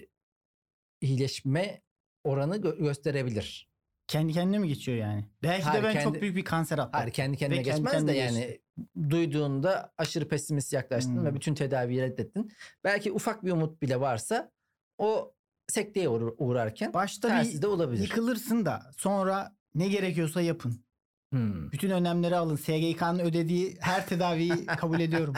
iyileşme 1.01 1.83
oranı 2.25 2.57
gö- 2.57 2.79
gösterebilir. 2.79 3.69
Kendi 4.07 4.33
kendine 4.33 4.59
mi 4.59 4.69
geçiyor 4.69 4.99
yani? 4.99 5.25
Belki 5.43 5.63
Hayır, 5.65 5.83
de 5.83 5.87
ben 5.87 5.93
kendi- 5.93 6.05
çok 6.05 6.21
büyük 6.23 6.37
bir 6.37 6.45
kanser 6.45 6.79
atlattım. 6.79 7.01
Hayır 7.01 7.13
kendi 7.13 7.37
kendine 7.37 7.59
Ve 7.59 7.63
kendi 7.63 7.77
geçmez 7.77 7.93
kendine 7.93 8.13
de 8.13 8.17
yani 8.19 8.41
geçti. 8.41 8.63
duyduğunda 9.11 9.93
aşırı 9.99 10.29
pesimist 10.29 10.73
yaklaştın 10.73 11.17
Hmm. 11.17 11.25
ve 11.25 11.35
bütün 11.35 11.55
tedaviyi 11.55 12.01
reddettin. 12.03 12.53
Belki 12.85 13.13
ufak 13.13 13.45
bir 13.45 13.53
umut 13.53 13.83
bile 13.83 14.01
varsa 14.01 14.51
o 14.99 15.35
sekteye 15.69 16.09
uğra- 16.09 16.35
uğrarken 16.39 16.95
Başta 16.95 17.43
bir 17.45 17.63
de 17.63 17.67
olabilir. 17.67 18.03
yıkılırsın 18.03 18.65
da 18.67 18.91
sonra 18.97 19.57
ne 19.75 19.89
gerekiyorsa 19.89 20.41
yapın. 20.41 20.85
Hmm. 21.33 21.73
Bütün 21.73 21.91
önlemleri 21.91 22.37
alın. 22.37 22.57
SGK'nın 22.57 23.19
ödediği 23.19 23.77
her 23.81 24.07
tedaviyi 24.07 24.67
kabul 24.67 25.01
ediyorum. 25.01 25.35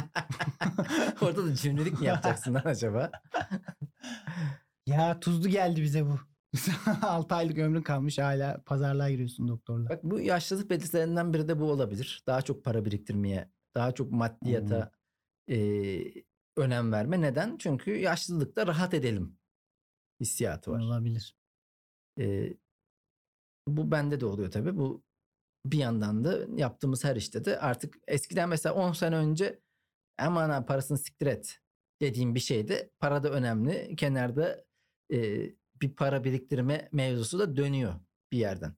Orada 1.22 1.46
da 1.46 1.54
cimrilik 1.54 2.00
mi 2.00 2.06
yapacaksın 2.06 2.54
lan 2.54 2.62
acaba? 2.64 3.10
Ya 4.90 5.20
tuzlu 5.20 5.48
geldi 5.48 5.82
bize 5.82 6.06
bu. 6.06 6.18
6 7.02 7.34
aylık 7.34 7.58
ömrün 7.58 7.82
kalmış 7.82 8.18
hala 8.18 8.62
pazarlığa 8.66 9.10
giriyorsun 9.10 9.48
doktorla. 9.48 9.88
Bak 9.88 10.04
bu 10.04 10.20
yaşlılık 10.20 10.70
belirtilerinden 10.70 11.32
biri 11.32 11.48
de 11.48 11.60
bu 11.60 11.64
olabilir. 11.70 12.22
Daha 12.26 12.42
çok 12.42 12.64
para 12.64 12.84
biriktirmeye, 12.84 13.50
daha 13.74 13.92
çok 13.92 14.12
maddiyata 14.12 14.92
e, 15.50 15.56
önem 16.56 16.92
verme. 16.92 17.20
Neden? 17.20 17.56
Çünkü 17.58 17.96
yaşlılıkta 17.96 18.66
rahat 18.66 18.94
edelim 18.94 19.38
hissiyatı 20.20 20.70
var. 20.70 20.80
Olabilir. 20.80 21.36
Ee, 22.18 22.54
bu 23.68 23.90
bende 23.90 24.20
de 24.20 24.26
oluyor 24.26 24.50
tabii. 24.50 24.76
Bu 24.76 25.04
bir 25.66 25.78
yandan 25.78 26.24
da 26.24 26.38
yaptığımız 26.56 27.04
her 27.04 27.16
işte 27.16 27.44
de 27.44 27.60
artık 27.60 27.98
eskiden 28.08 28.48
mesela 28.48 28.74
10 28.74 28.92
sene 28.92 29.16
önce 29.16 29.60
aman 30.18 30.50
ha 30.50 30.66
parasını 30.66 30.98
siktir 30.98 31.26
et 31.26 31.58
dediğim 32.02 32.34
bir 32.34 32.40
şeyde 32.40 32.90
para 32.98 33.22
da 33.22 33.30
önemli. 33.30 33.96
Kenarda 33.96 34.64
e, 35.12 35.50
bir 35.82 35.94
para 35.94 36.24
biriktirme 36.24 36.88
mevzusu 36.92 37.38
da 37.38 37.56
dönüyor 37.56 37.94
bir 38.32 38.38
yerden. 38.38 38.74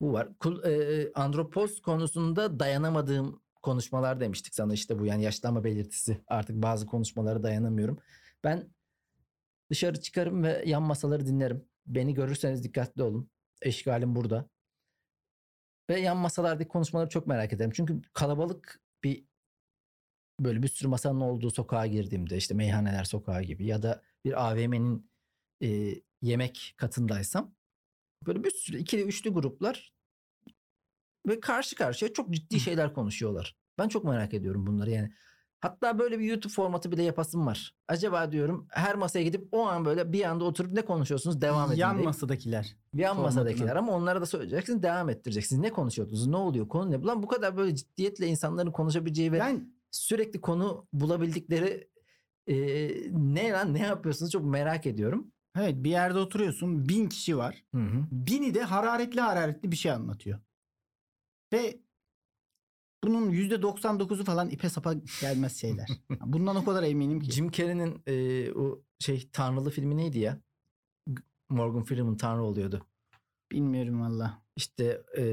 Bu 0.00 0.12
var. 0.12 0.38
Kul, 0.38 0.64
e, 0.64 1.12
andropoz 1.14 1.82
konusunda 1.82 2.60
dayanamadığım 2.60 3.42
konuşmalar 3.62 4.20
demiştik 4.20 4.54
sana 4.54 4.74
işte 4.74 4.98
bu 4.98 5.06
yani 5.06 5.22
yaşlanma 5.22 5.64
belirtisi. 5.64 6.20
Artık 6.26 6.62
bazı 6.62 6.86
konuşmalara 6.86 7.42
dayanamıyorum. 7.42 7.98
Ben 8.44 8.72
Dışarı 9.72 10.00
çıkarım 10.00 10.42
ve 10.42 10.62
yan 10.66 10.82
masaları 10.82 11.26
dinlerim. 11.26 11.64
Beni 11.86 12.14
görürseniz 12.14 12.64
dikkatli 12.64 13.02
olun. 13.02 13.30
Eşgalim 13.62 14.16
burada. 14.16 14.48
Ve 15.90 16.00
yan 16.00 16.16
masalardaki 16.16 16.68
konuşmaları 16.68 17.08
çok 17.08 17.26
merak 17.26 17.52
ederim. 17.52 17.70
Çünkü 17.74 18.02
kalabalık 18.12 18.80
bir 19.04 19.24
böyle 20.40 20.62
bir 20.62 20.68
sürü 20.68 20.88
masanın 20.88 21.20
olduğu 21.20 21.50
sokağa 21.50 21.86
girdiğimde 21.86 22.36
işte 22.36 22.54
meyhaneler 22.54 23.04
sokağı 23.04 23.42
gibi 23.42 23.66
ya 23.66 23.82
da 23.82 24.02
bir 24.24 24.50
AVM'nin 24.50 25.10
e, 25.62 25.94
yemek 26.22 26.74
katındaysam 26.76 27.54
böyle 28.26 28.44
bir 28.44 28.50
sürü 28.50 28.76
ikili 28.78 29.02
üçlü 29.02 29.30
gruplar 29.30 29.92
ve 31.26 31.40
karşı 31.40 31.76
karşıya 31.76 32.12
çok 32.12 32.30
ciddi 32.30 32.60
şeyler 32.60 32.94
konuşuyorlar. 32.94 33.56
Ben 33.78 33.88
çok 33.88 34.04
merak 34.04 34.34
ediyorum 34.34 34.66
bunları 34.66 34.90
yani. 34.90 35.12
Hatta 35.60 35.98
böyle 35.98 36.18
bir 36.18 36.24
YouTube 36.24 36.52
formatı 36.52 36.92
bile 36.92 37.02
yapasım 37.02 37.46
var. 37.46 37.74
Acaba 37.88 38.32
diyorum 38.32 38.66
her 38.70 38.94
masaya 38.94 39.22
gidip 39.22 39.48
o 39.52 39.66
an 39.66 39.84
böyle 39.84 40.12
bir 40.12 40.24
anda 40.24 40.44
oturup 40.44 40.72
ne 40.72 40.82
konuşuyorsunuz 40.84 41.40
devam 41.40 41.70
edin. 41.70 41.80
Yan 41.80 41.96
deyip- 41.96 42.04
masadakiler. 42.04 42.76
Yan 42.94 43.16
formatına. 43.16 43.40
masadakiler 43.42 43.76
ama 43.76 43.92
onlara 43.92 44.20
da 44.20 44.26
söyleyeceksiniz 44.26 44.82
devam 44.82 45.08
ettireceksiniz. 45.08 45.60
Ne 45.60 45.70
konuşuyordunuz? 45.72 46.26
Ne 46.26 46.36
oluyor? 46.36 46.68
Konu 46.68 46.90
ne? 46.90 46.98
Ulan 46.98 47.22
bu 47.22 47.26
kadar 47.26 47.56
böyle 47.56 47.76
ciddiyetle 47.76 48.26
insanların 48.26 48.70
konuşabileceği 48.72 49.32
ve 49.32 49.38
Ben 49.40 49.72
sürekli 49.90 50.40
konu 50.40 50.86
bulabildikleri 50.92 51.88
e, 52.46 52.54
ne 53.12 53.50
lan 53.50 53.74
ne 53.74 53.80
yapıyorsunuz 53.80 54.32
çok 54.32 54.44
merak 54.44 54.86
ediyorum. 54.86 55.32
Evet 55.56 55.84
bir 55.84 55.90
yerde 55.90 56.18
oturuyorsun 56.18 56.88
bin 56.88 57.08
kişi 57.08 57.36
var. 57.36 57.64
Hı 57.74 57.80
hı. 57.80 58.04
Bini 58.10 58.54
de 58.54 58.62
hararetli 58.62 59.20
hararetli 59.20 59.70
bir 59.70 59.76
şey 59.76 59.92
anlatıyor. 59.92 60.40
Ve 61.52 61.80
bunun 63.04 63.32
%99'u 63.32 64.24
falan 64.24 64.50
ipe 64.50 64.68
sapa 64.68 64.94
gelmez 65.20 65.56
şeyler. 65.56 65.88
Bundan 66.20 66.56
o 66.56 66.64
kadar 66.64 66.82
eminim 66.82 67.20
ki. 67.20 67.30
Jim 67.30 67.50
Carrey'nin 67.50 68.02
e, 68.06 68.52
o 68.52 68.82
şey 68.98 69.28
Tanrılı 69.32 69.70
filmi 69.70 69.96
neydi 69.96 70.18
ya? 70.18 70.40
Morgan 71.50 71.84
Freeman 71.84 72.16
Tanrı 72.16 72.42
oluyordu. 72.42 72.86
Bilmiyorum 73.52 74.00
valla. 74.00 74.42
İşte 74.56 75.02
e, 75.18 75.24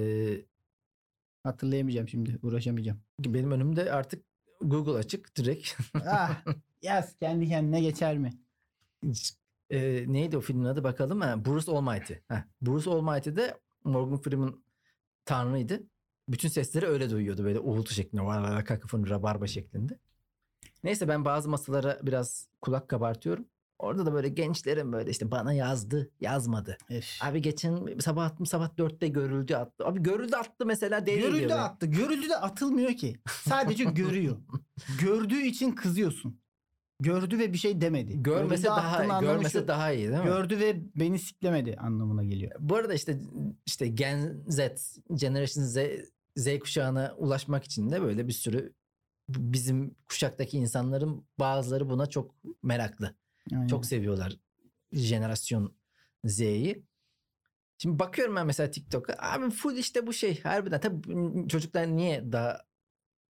Hatırlayamayacağım 1.44 2.08
şimdi. 2.08 2.40
Uğraşamayacağım. 2.44 3.02
benim 3.20 3.52
önümde 3.52 3.92
artık 3.92 4.26
Google 4.62 4.92
açık 4.92 5.36
direkt. 5.38 5.74
ah, 6.08 6.46
yaz 6.82 7.16
kendi 7.20 7.48
kendine 7.50 7.82
geçer 7.82 8.18
mi? 8.18 8.34
e, 9.70 10.04
neydi 10.14 10.38
o 10.38 10.42
filmin 10.42 10.66
adı 10.66 10.84
bakalım. 10.84 11.22
Ha, 11.22 11.46
Bruce 11.46 11.72
Almighty. 11.72 12.14
Ha, 12.28 12.46
Bruce 12.62 12.90
Almighty 12.90 13.30
de 13.36 13.58
Morgan 13.84 14.22
Freeman 14.22 14.64
Tanrı'ydı. 15.26 15.84
Bütün 16.30 16.50
sesleri 16.50 16.86
öyle 16.86 17.10
duyuyordu 17.10 17.44
böyle 17.44 17.60
uğultu 17.60 17.94
şeklinde. 17.94 18.22
Var 18.24 18.66
kakafon 18.66 19.10
rabarba 19.10 19.48
şeklinde. 19.48 20.00
Neyse 20.84 21.08
ben 21.08 21.26
bazı 21.26 21.50
masalara 21.50 22.00
biraz 22.04 22.48
kulak 22.62 22.88
kabartıyorum. 22.90 23.46
Orada 23.80 24.06
da 24.06 24.14
böyle 24.14 24.30
gençlerin 24.30 24.92
böyle 24.94 25.12
işte 25.12 25.32
bana 25.32 25.54
yazdı 25.54 26.12
yazmadı. 26.22 26.78
Öf. 26.90 27.06
Abi 27.22 27.42
geçen 27.42 28.00
sabah 28.00 28.26
attım 28.26 28.46
sabah 28.46 28.78
dörtte 28.78 29.08
görüldü 29.08 29.56
attı. 29.56 29.86
Abi 29.86 30.04
görüldü 30.04 30.36
attı 30.36 30.66
mesela 30.66 31.06
değil 31.06 31.22
Görüldü 31.22 31.40
diyor. 31.48 31.60
attı. 31.60 31.86
Görüldü 31.86 32.30
de 32.30 32.38
atılmıyor 32.38 32.94
ki. 32.94 33.20
Sadece 33.30 33.84
görüyor. 33.84 34.38
Gördüğü 35.02 35.42
için 35.42 35.72
kızıyorsun. 35.72 36.40
Gördü 37.00 37.40
ve 37.40 37.54
bir 37.54 37.58
şey 37.58 37.82
demedi. 37.82 38.24
Görmese 38.24 38.68
daha 38.68 39.20
görmese 39.20 39.68
daha 39.68 39.92
iyi 39.92 40.10
değil 40.10 40.20
mi? 40.20 40.26
Gördü 40.26 40.60
ve 40.60 40.82
beni 40.96 41.20
siklemedi 41.20 41.78
anlamına 41.78 42.24
geliyor. 42.24 42.52
Bu 42.60 42.76
arada 42.76 42.94
işte 42.94 43.20
işte 43.66 43.88
Gen 43.88 44.44
Z, 44.48 44.60
Generation 45.14 45.64
Z, 45.64 45.78
Z 46.36 46.60
kuşağına 46.60 47.16
ulaşmak 47.18 47.64
için 47.64 47.92
de 47.92 48.02
böyle 48.02 48.28
bir 48.28 48.34
sürü 48.34 48.74
bizim 49.30 49.96
kuşaktaki 50.10 50.58
insanların 50.58 51.26
bazıları 51.40 51.90
buna 51.90 52.06
çok 52.06 52.36
meraklı. 52.64 53.16
Aynen. 53.54 53.68
Çok 53.68 53.86
seviyorlar 53.86 54.40
jenerasyon 54.92 55.76
Z'yi. 56.24 56.86
Şimdi 57.78 58.00
bakıyorum 58.00 58.36
ben 58.36 58.46
mesela 58.46 58.72
TikTok'a. 58.72 59.16
Abi 59.20 59.50
full 59.50 59.78
işte 59.78 60.08
bu 60.08 60.14
şey. 60.14 60.42
Harbiden 60.42 60.80
tabii 60.80 61.48
çocuklar 61.48 61.88
niye 61.88 62.32
daha 62.32 62.62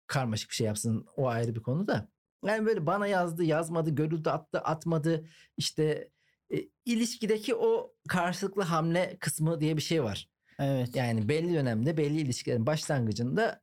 karmaşık 0.06 0.50
bir 0.50 0.54
şey 0.54 0.66
yapsın 0.66 1.06
o 1.16 1.28
ayrı 1.28 1.54
bir 1.54 1.62
konu 1.62 1.88
da. 1.88 2.08
Yani 2.46 2.66
böyle 2.66 2.86
bana 2.86 3.06
yazdı, 3.06 3.44
yazmadı, 3.44 3.90
görüldü, 3.90 4.30
attı, 4.30 4.58
atmadı. 4.58 5.26
İşte 5.56 6.10
e, 6.54 6.56
ilişkideki 6.84 7.54
o 7.54 7.94
karşılıklı 8.08 8.62
hamle 8.62 9.16
kısmı 9.20 9.60
diye 9.60 9.76
bir 9.76 9.82
şey 9.82 10.04
var. 10.04 10.28
Evet. 10.58 10.96
Yani 10.96 11.28
belli 11.28 11.54
dönemde 11.54 11.96
belli 11.96 12.20
ilişkilerin 12.20 12.66
başlangıcında 12.66 13.62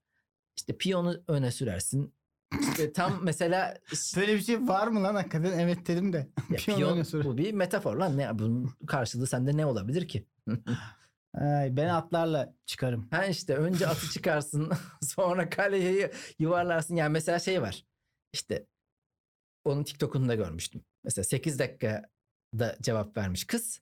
işte 0.58 0.77
piyonu 0.77 1.24
öne 1.27 1.51
sürersin. 1.51 2.13
İşte 2.62 2.94
tam 2.94 3.20
mesela 3.24 3.77
Böyle 4.17 4.36
bir 4.36 4.41
şey 4.41 4.67
var 4.67 4.88
mı 4.88 5.03
lan 5.03 5.15
hakikaten? 5.15 5.60
Evet 5.60 5.88
dedim 5.88 6.13
de. 6.13 6.27
ya 6.50 6.55
Piyon 6.58 6.77
piyon, 6.77 6.94
öne 6.96 7.05
sür. 7.05 7.25
bu 7.25 7.38
bir 7.38 7.53
metafor 7.53 7.96
lan. 7.96 8.17
Ne, 8.17 8.39
bunun 8.39 8.72
karşılığı 8.88 9.27
sende 9.27 9.58
ne 9.58 9.65
olabilir 9.65 10.08
ki? 10.08 10.25
Ay, 11.34 11.77
ben 11.77 11.88
atlarla 11.88 12.53
çıkarım. 12.65 13.08
Ha 13.12 13.25
işte 13.25 13.55
önce 13.55 13.88
atı 13.88 14.10
çıkarsın 14.10 14.72
sonra 15.01 15.50
kaleyi 15.50 16.10
yuvarlarsın. 16.39 16.96
Yani 16.96 17.12
mesela 17.12 17.39
şey 17.39 17.62
var. 17.62 17.86
İşte 18.35 18.67
onun 19.65 19.83
TikTok'unu 19.83 20.27
da 20.29 20.35
görmüştüm. 20.35 20.81
Mesela 21.03 21.24
8 21.25 21.59
dakikada 21.59 22.77
cevap 22.81 23.17
vermiş 23.17 23.48
kız. 23.48 23.81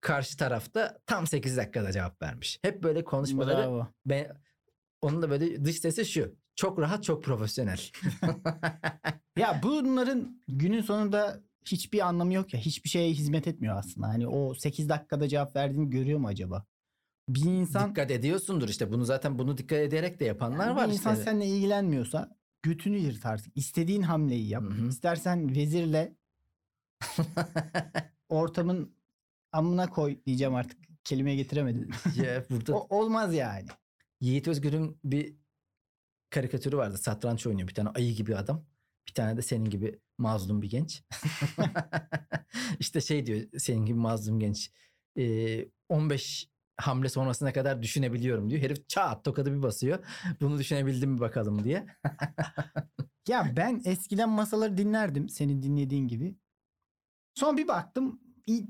Karşı 0.00 0.36
tarafta 0.36 0.98
tam 1.06 1.26
8 1.26 1.56
dakikada 1.56 1.92
cevap 1.92 2.22
vermiş. 2.22 2.58
Hep 2.62 2.82
böyle 2.82 3.04
konuşmaları 3.04 3.56
Bravo. 3.58 3.86
ben 4.06 4.40
onun 5.00 5.22
da 5.22 5.30
böyle 5.30 5.64
dış 5.64 5.76
sesi 5.80 6.04
şu. 6.04 6.34
Çok 6.56 6.78
rahat, 6.78 7.04
çok 7.04 7.24
profesyonel. 7.24 7.80
Ya 9.38 9.60
bunların 9.62 10.42
günün 10.48 10.80
sonunda 10.80 11.40
hiçbir 11.66 12.00
anlamı 12.08 12.34
yok 12.34 12.54
ya. 12.54 12.60
Hiçbir 12.60 12.88
şeye 12.88 13.10
hizmet 13.10 13.46
etmiyor 13.46 13.76
aslında. 13.76 14.08
Hani 14.08 14.28
o 14.28 14.54
8 14.54 14.88
dakikada 14.88 15.28
cevap 15.28 15.56
verdiğini 15.56 15.90
görüyor 15.90 16.18
mu 16.18 16.28
acaba? 16.28 16.66
Bir 17.28 17.44
insan 17.44 17.90
dikkat 17.90 18.10
ediyorsundur 18.10 18.68
işte. 18.68 18.92
Bunu 18.92 19.04
zaten 19.04 19.38
bunu 19.38 19.58
dikkat 19.58 19.78
ederek 19.78 20.20
de 20.20 20.24
yapanlar 20.24 20.66
Yani 20.66 20.76
var 20.76 20.88
bir 20.88 20.92
insan 20.92 21.12
işte. 21.12 21.24
seninle 21.24 21.46
ilgilenmiyorsa 21.46 22.36
götünü 22.62 22.98
yırt 22.98 23.26
artık. 23.26 23.56
İstediğin 23.56 24.02
hamleyi 24.02 24.48
yap. 24.48 24.62
Hı 24.62 24.68
hı. 24.68 24.88
İstersen 24.88 25.56
vezirle 25.56 26.16
ortamın 28.28 28.96
amına 29.52 29.90
koy 29.90 30.24
diyeceğim 30.26 30.54
artık. 30.54 30.80
Kelime 31.04 31.34
getiremedim. 31.34 31.90
ya 32.16 32.44
burada 32.50 32.76
o, 32.76 32.98
olmaz 32.98 33.34
yani. 33.34 33.66
Yiğit 34.20 34.48
Özgür'ün 34.48 34.98
bir 35.04 35.36
karikatürü 36.30 36.76
vardı. 36.76 36.98
Satranç 36.98 37.46
oynuyor 37.46 37.68
bir 37.68 37.74
tane 37.74 37.88
ayı 37.88 38.14
gibi 38.14 38.36
adam. 38.36 38.66
Bir 39.08 39.14
tane 39.14 39.36
de 39.36 39.42
senin 39.42 39.64
gibi 39.64 40.00
mazlum 40.18 40.62
bir 40.62 40.70
genç. 40.70 41.02
işte 42.78 43.00
şey 43.00 43.26
diyor 43.26 43.46
senin 43.58 43.86
gibi 43.86 43.98
mazlum 43.98 44.40
genç. 44.40 44.70
Ee, 45.18 45.68
15 45.88 46.50
hamle 46.80 47.08
sonrasına 47.08 47.52
kadar 47.52 47.82
düşünebiliyorum 47.82 48.50
diyor. 48.50 48.62
Herif 48.62 48.88
çat 48.88 49.24
tokadı 49.24 49.52
bir 49.52 49.62
basıyor. 49.62 49.98
Bunu 50.40 50.58
düşünebildim 50.58 51.10
mi 51.10 51.20
bakalım 51.20 51.64
diye. 51.64 51.86
Ya 53.28 53.52
ben 53.56 53.82
eskiden 53.84 54.28
masaları 54.28 54.78
dinlerdim 54.78 55.28
senin 55.28 55.62
dinlediğin 55.62 56.08
gibi. 56.08 56.36
Sonra 57.34 57.56
bir 57.56 57.68
baktım 57.68 58.20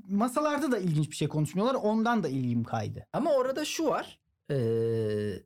masalarda 0.07 0.71
da 0.71 0.79
ilginç 0.79 1.11
bir 1.11 1.15
şey 1.15 1.27
konuşmuyorlar. 1.27 1.75
Ondan 1.75 2.23
da 2.23 2.29
ilgim 2.29 2.63
kaydı. 2.63 3.07
Ama 3.13 3.33
orada 3.33 3.65
şu 3.65 3.85
var. 3.85 4.19
Ee, 4.51 5.43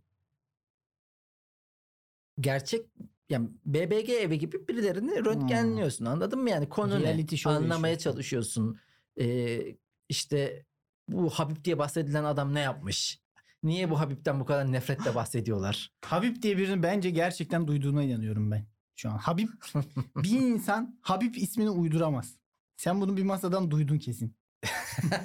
gerçek 2.39 2.85
yani 3.29 3.49
BBG 3.65 4.09
evi 4.09 4.39
gibi 4.39 4.67
birilerini 4.67 5.25
röntgenliyorsun 5.25 6.05
anladın 6.05 6.39
mı? 6.39 6.49
Yani 6.49 6.69
konu 6.69 7.01
Reality 7.01 7.35
ne? 7.45 7.51
Anlamaya 7.51 7.97
çalışıyorsun. 7.97 8.79
Ee, 9.19 9.77
işte 10.09 10.65
bu 11.07 11.29
Habib 11.29 11.63
diye 11.63 11.77
bahsedilen 11.77 12.23
adam 12.23 12.53
ne 12.53 12.59
yapmış? 12.59 13.19
Niye 13.63 13.89
bu 13.89 13.99
Habib'den 13.99 14.39
bu 14.39 14.45
kadar 14.45 14.71
nefretle 14.71 15.15
bahsediyorlar? 15.15 15.91
Habib 16.05 16.41
diye 16.41 16.57
birini 16.57 16.83
bence 16.83 17.09
gerçekten 17.09 17.67
duyduğuna 17.67 18.03
inanıyorum 18.03 18.51
ben. 18.51 18.65
Şu 18.95 19.09
an 19.09 19.17
Habib 19.17 19.49
bir 20.15 20.39
insan 20.39 20.99
Habib 21.01 21.35
ismini 21.35 21.69
uyduramaz. 21.69 22.37
Sen 22.77 23.01
bunu 23.01 23.17
bir 23.17 23.23
masadan 23.23 23.71
duydun 23.71 23.97
kesin. 23.97 24.35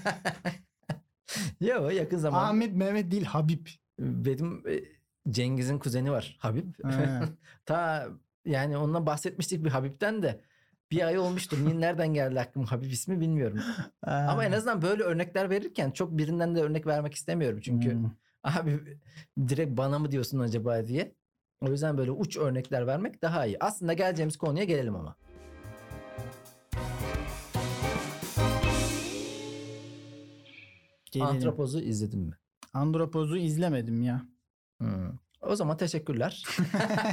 ya 1.60 1.92
yakın 1.92 2.18
zamanda 2.18 2.46
Ahmet 2.48 2.76
Mehmet 2.76 3.10
değil 3.10 3.24
Habib. 3.24 3.66
benim 3.98 4.68
e, 4.68 4.80
Cengiz'in 5.30 5.78
kuzeni 5.78 6.10
var 6.10 6.36
Habib. 6.40 6.74
Ha. 6.82 7.22
Ta 7.66 8.08
yani 8.44 8.76
ondan 8.76 9.06
bahsetmiştik 9.06 9.64
bir 9.64 9.70
Habib'den 9.70 10.22
de 10.22 10.40
bir 10.90 11.06
ay 11.06 11.18
olmuştur. 11.18 11.58
Niye 11.64 11.80
nereden 11.80 12.14
geldi 12.14 12.40
aklıma 12.40 12.72
Habib 12.72 12.90
ismi 12.90 13.20
bilmiyorum. 13.20 13.60
Ama 14.02 14.44
en 14.44 14.52
azından 14.52 14.82
böyle 14.82 15.02
örnekler 15.02 15.50
verirken 15.50 15.90
çok 15.90 16.18
birinden 16.18 16.54
de 16.54 16.60
örnek 16.60 16.86
vermek 16.86 17.14
istemiyorum. 17.14 17.60
Çünkü 17.62 17.92
Hmm. 17.92 18.10
abi 18.44 18.80
direkt 19.48 19.76
bana 19.76 19.98
mı 19.98 20.10
diyorsun 20.10 20.38
acaba 20.38 20.86
diye. 20.86 21.14
O 21.60 21.70
yüzden 21.70 21.98
böyle 21.98 22.10
uç 22.10 22.36
örnekler 22.36 22.86
vermek 22.86 23.22
daha 23.22 23.46
iyi. 23.46 23.56
Aslında 23.60 23.92
geleceğimiz 23.92 24.36
konuya 24.36 24.64
gelelim 24.64 24.94
ama. 24.96 25.16
Gelelim. 31.12 31.30
Antropozu 31.34 31.80
izledin 31.80 32.20
mi? 32.20 32.34
Andropoz'u 32.72 33.36
izlemedim 33.36 34.02
ya. 34.02 34.22
Hmm. 34.78 35.12
O 35.40 35.56
zaman 35.56 35.76
teşekkürler. 35.76 36.44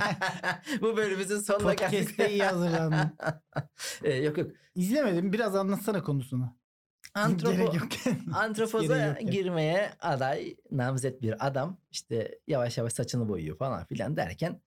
Bu 0.81 0.97
bölümümüzün 0.97 1.39
sonuna 1.39 1.73
geldik. 1.73 1.99
Podcast'te 1.99 2.31
iyi 2.31 2.43
hazırlandım. 2.43 3.11
Ee, 4.03 4.13
yok 4.13 4.37
yok. 4.37 4.51
İzlemedim. 4.75 5.33
Biraz 5.33 5.55
anlatsana 5.55 6.03
konusunu. 6.03 6.57
Antropo. 7.13 7.73
Antropoza 8.33 9.11
girmeye 9.11 9.91
aday 9.99 10.57
namzet 10.71 11.21
bir 11.21 11.47
adam 11.47 11.77
işte 11.91 12.39
yavaş 12.47 12.77
yavaş 12.77 12.93
saçını 12.93 13.29
boyuyor 13.29 13.57
falan 13.57 13.85
filan 13.85 14.17
derken 14.17 14.61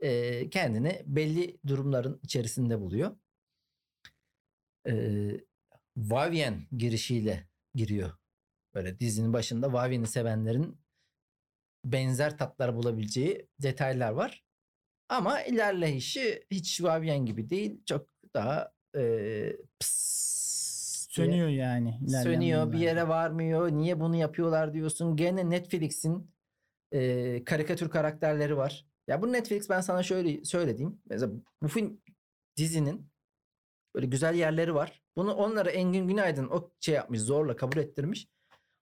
e, 0.00 0.50
kendini 0.50 1.02
belli 1.06 1.58
durumların 1.66 2.20
içerisinde 2.22 2.80
buluyor. 2.80 3.16
E, 4.88 4.92
Vavien 5.96 6.66
girişiyle 6.76 7.48
giriyor. 7.74 8.10
Böyle 8.74 9.00
dizinin 9.00 9.32
başında 9.32 9.72
Vavien'i 9.72 10.06
sevenlerin 10.06 10.79
benzer 11.84 12.38
tatlar 12.38 12.76
bulabileceği 12.76 13.48
detaylar 13.62 14.12
var. 14.12 14.44
Ama 15.08 15.42
ilerleyişi 15.42 16.44
hiç 16.50 16.82
Vavien 16.82 17.26
gibi 17.26 17.50
değil. 17.50 17.82
Çok 17.86 18.06
daha 18.34 18.72
e, 18.96 19.00
diye- 19.00 19.56
Sönüyor 21.10 21.48
yani. 21.48 21.98
sönüyor 22.22 22.72
bir 22.72 22.78
yere 22.78 23.08
varmıyor. 23.08 23.70
Niye 23.70 24.00
bunu 24.00 24.16
yapıyorlar 24.16 24.74
diyorsun. 24.74 25.16
Gene 25.16 25.50
Netflix'in 25.50 26.30
e, 26.92 27.44
karikatür 27.44 27.90
karakterleri 27.90 28.56
var. 28.56 28.86
Ya 29.08 29.22
bu 29.22 29.32
Netflix 29.32 29.70
ben 29.70 29.80
sana 29.80 30.02
şöyle 30.02 30.44
söylediğim. 30.44 31.02
Mesela 31.06 31.32
bu 31.62 31.68
film 31.68 32.00
dizinin 32.56 33.10
Böyle 33.94 34.06
güzel 34.06 34.34
yerleri 34.34 34.74
var. 34.74 35.02
Bunu 35.16 35.34
onlara 35.34 35.70
Engin 35.70 36.08
Günaydın 36.08 36.48
o 36.48 36.70
şey 36.80 36.94
yapmış 36.94 37.20
zorla 37.20 37.56
kabul 37.56 37.76
ettirmiş. 37.76 38.28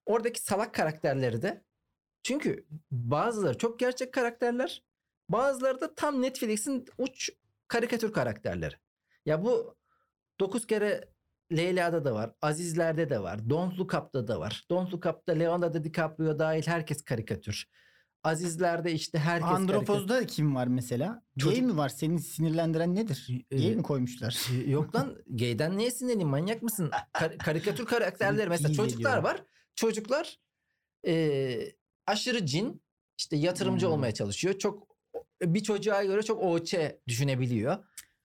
Oradaki 0.06 0.42
salak 0.42 0.74
karakterleri 0.74 1.42
de 1.42 1.64
çünkü 2.28 2.66
bazıları 2.90 3.58
çok 3.58 3.78
gerçek 3.78 4.14
karakterler 4.14 4.82
bazıları 5.28 5.80
da 5.80 5.94
tam 5.94 6.22
Netflix'in 6.22 6.86
uç 6.98 7.30
karikatür 7.68 8.12
karakterleri. 8.12 8.74
Ya 9.26 9.44
bu 9.44 9.76
9 10.40 10.66
kere 10.66 11.08
Leyla'da 11.52 12.04
da 12.04 12.14
var. 12.14 12.32
Azizler'de 12.42 13.10
de 13.10 13.22
var. 13.22 13.50
Don't 13.50 13.78
Look 13.78 13.94
Up'da 13.94 14.28
da 14.28 14.40
var. 14.40 14.64
Don't 14.70 14.92
Look 14.94 15.06
Up'da 15.06 15.32
Leonardo 15.32 15.84
DiCaprio 15.84 16.38
dahil 16.38 16.62
herkes 16.66 17.02
karikatür. 17.04 17.66
Azizler'de 18.24 18.92
işte 18.92 19.18
herkes 19.18 19.48
karikatür. 19.48 19.74
Andropoz'da 19.74 20.26
kim 20.26 20.54
var 20.54 20.66
mesela? 20.66 21.22
Gay 21.36 21.50
Çocuk- 21.54 21.64
mi 21.66 21.76
var? 21.76 21.88
Seni 21.88 22.20
sinirlendiren 22.20 22.94
nedir? 22.94 23.26
Gay 23.50 23.72
Ee, 23.72 23.74
mi 23.74 23.82
koymuşlar? 23.82 24.48
Yok 24.66 24.94
lan 24.94 25.16
gayden 25.26 25.78
niye 25.78 25.90
sinirliyim 25.90 26.28
manyak 26.28 26.62
mısın? 26.62 26.90
Kar- 27.12 27.38
karikatür 27.38 27.86
karakterleri 27.86 28.48
mesela 28.48 28.68
İyi 28.72 28.76
çocuklar 28.76 29.16
geliyor. 29.16 29.22
var. 29.34 29.44
Çocuklar 29.74 30.38
eee, 31.04 31.76
aşırı 32.08 32.46
cin 32.46 32.82
işte 33.18 33.36
yatırımcı 33.36 33.86
Hmm. 33.86 33.92
olmaya 33.92 34.14
çalışıyor. 34.14 34.58
Çok 34.58 34.88
bir 35.42 35.62
çocuğa 35.62 36.04
göre 36.04 36.22
çok 36.22 36.42
OÇ 36.42 36.74
düşünebiliyor. 37.08 37.76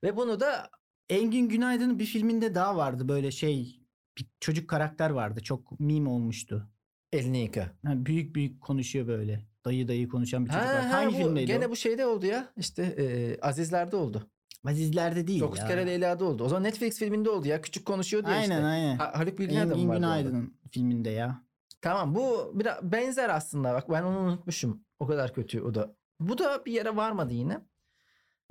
Ve 0.04 0.18
bunu 0.18 0.40
da 0.40 0.70
Engin 1.10 1.50
Günaydın'ın 1.50 2.00
bir 2.00 2.06
filminde 2.06 2.56
daha 2.56 2.78
vardı 2.78 3.08
böyle 3.08 3.32
şey 3.32 3.80
bir 4.18 4.26
çocuk 4.40 4.70
karakter 4.70 5.10
vardı. 5.10 5.40
Çok 5.44 5.80
meme 5.80 6.10
olmuştu. 6.10 6.70
elini 7.14 7.40
yıka. 7.42 7.62
Ha, 7.86 7.94
büyük 8.06 8.36
büyük 8.36 8.62
konuşuyor 8.62 9.08
böyle. 9.08 9.46
Dayı 9.66 9.88
dayı 9.88 10.08
konuşan 10.10 10.46
bir 10.46 10.50
çocuk 10.50 10.64
Ha, 10.66 10.74
var. 10.74 10.86
ha, 10.86 10.94
Hangi 10.98 11.14
bu, 11.14 11.18
filmdeydi 11.18 11.48
gene 11.48 11.68
o? 11.68 11.70
bu 11.72 11.76
şeyde 11.76 12.06
oldu 12.06 12.26
ya. 12.26 12.54
İşte 12.58 12.96
eee, 12.98 13.40
Azizler'de 13.42 13.96
oldu. 13.96 14.28
Azizler'de 14.68 15.28
değil 15.28 15.40
9 15.40 15.60
ya. 15.60 15.68
kere 15.68 15.88
Leyla'da 15.88 16.26
oldu. 16.26 16.44
O 16.44 16.50
zaman 16.50 16.64
Netflix 16.64 17.00
filminde 17.00 17.30
oldu 17.30 17.48
ya. 17.48 17.62
Küçük 17.62 17.86
konuşuyor 17.86 18.26
diye 18.26 18.36
Aynen 18.36 18.44
işte. 18.56 18.64
aynen. 18.66 18.98
Ha, 18.98 19.12
Haluk 19.16 19.40
Bilginer 19.40 19.70
de 19.70 19.74
Engin 19.74 19.88
vardı 19.90 20.06
orada? 20.06 20.20
Günaydın'ın 20.22 20.54
filminde 20.72 21.10
ya. 21.10 21.44
Tamam 21.84 22.16
bu 22.16 22.52
biraz 22.54 22.84
benzer 22.92 23.30
aslında 23.30 23.74
bak 23.74 23.90
ben 23.90 24.04
onu 24.04 24.18
unutmuşum. 24.20 24.86
O 25.00 25.08
kadar 25.08 25.34
kötü 25.34 25.62
o 25.62 25.74
da. 25.74 25.96
Bu 26.20 26.38
da 26.38 26.66
bir 26.66 26.72
yere 26.72 26.96
varmadı 26.96 27.34
yine. 27.34 27.62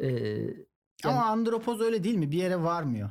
Ee, 0.03 0.39
Ama 1.05 1.25
Andropoz 1.25 1.81
öyle 1.81 2.05
değil 2.05 2.15
mi? 2.15 2.31
Bir 2.31 2.37
yere 2.39 2.63
varmıyor. 2.63 3.11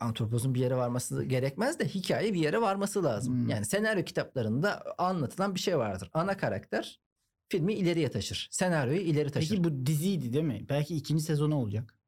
antropozun 0.00 0.54
bir 0.54 0.60
yere 0.60 0.76
varması 0.76 1.24
gerekmez 1.24 1.78
de 1.78 1.88
hikaye 1.88 2.34
bir 2.34 2.40
yere 2.40 2.60
varması 2.60 3.04
lazım. 3.04 3.34
Hmm. 3.34 3.48
Yani 3.48 3.64
senaryo 3.66 4.04
kitaplarında 4.04 4.94
anlatılan 4.98 5.54
bir 5.54 5.60
şey 5.60 5.78
vardır. 5.78 6.10
Ana 6.14 6.36
karakter 6.36 7.00
filmi 7.48 7.74
ileriye 7.74 8.10
taşır. 8.10 8.48
Senaryoyu 8.50 9.00
ileri 9.00 9.30
taşır. 9.30 9.48
Peki 9.50 9.64
bu 9.64 9.86
diziydi 9.86 10.32
değil 10.32 10.44
mi? 10.44 10.66
Belki 10.68 10.96
ikinci 10.96 11.22
sezonu 11.22 11.54
olacak. 11.54 11.98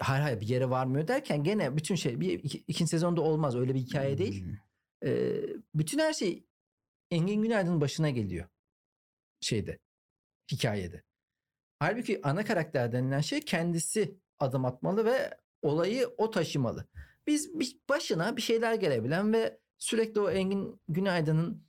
Hayır 0.00 0.22
hayır 0.22 0.40
bir 0.40 0.48
yere 0.48 0.70
varmıyor 0.70 1.08
derken 1.08 1.44
gene 1.44 1.76
bütün 1.76 1.94
şey 1.94 2.20
bir 2.20 2.32
iki- 2.44 2.64
ikinci 2.68 2.90
sezonda 2.90 3.20
olmaz 3.20 3.56
öyle 3.56 3.74
bir 3.74 3.80
hikaye 3.80 4.18
değil. 4.18 4.44
Hmm. 4.44 4.52
Ee, 5.04 5.40
bütün 5.74 5.98
her 5.98 6.12
şey 6.12 6.44
Engin 7.10 7.42
Günaydın'ın 7.42 7.80
başına 7.80 8.10
geliyor. 8.10 8.48
Şeyde. 9.40 9.78
Hikayede. 10.52 11.02
Halbuki 11.78 12.20
ana 12.22 12.44
karakter 12.44 12.92
denilen 12.92 13.20
şey 13.20 13.40
kendisi 13.40 14.18
adım 14.38 14.64
atmalı 14.64 15.04
ve 15.04 15.38
olayı 15.62 16.08
o 16.18 16.30
taşımalı. 16.30 16.86
Biz 17.26 17.54
başına 17.88 18.36
bir 18.36 18.42
şeyler 18.42 18.74
gelebilen 18.74 19.32
ve 19.32 19.60
sürekli 19.78 20.20
o 20.20 20.30
Engin 20.30 20.80
Günaydın'ın 20.88 21.64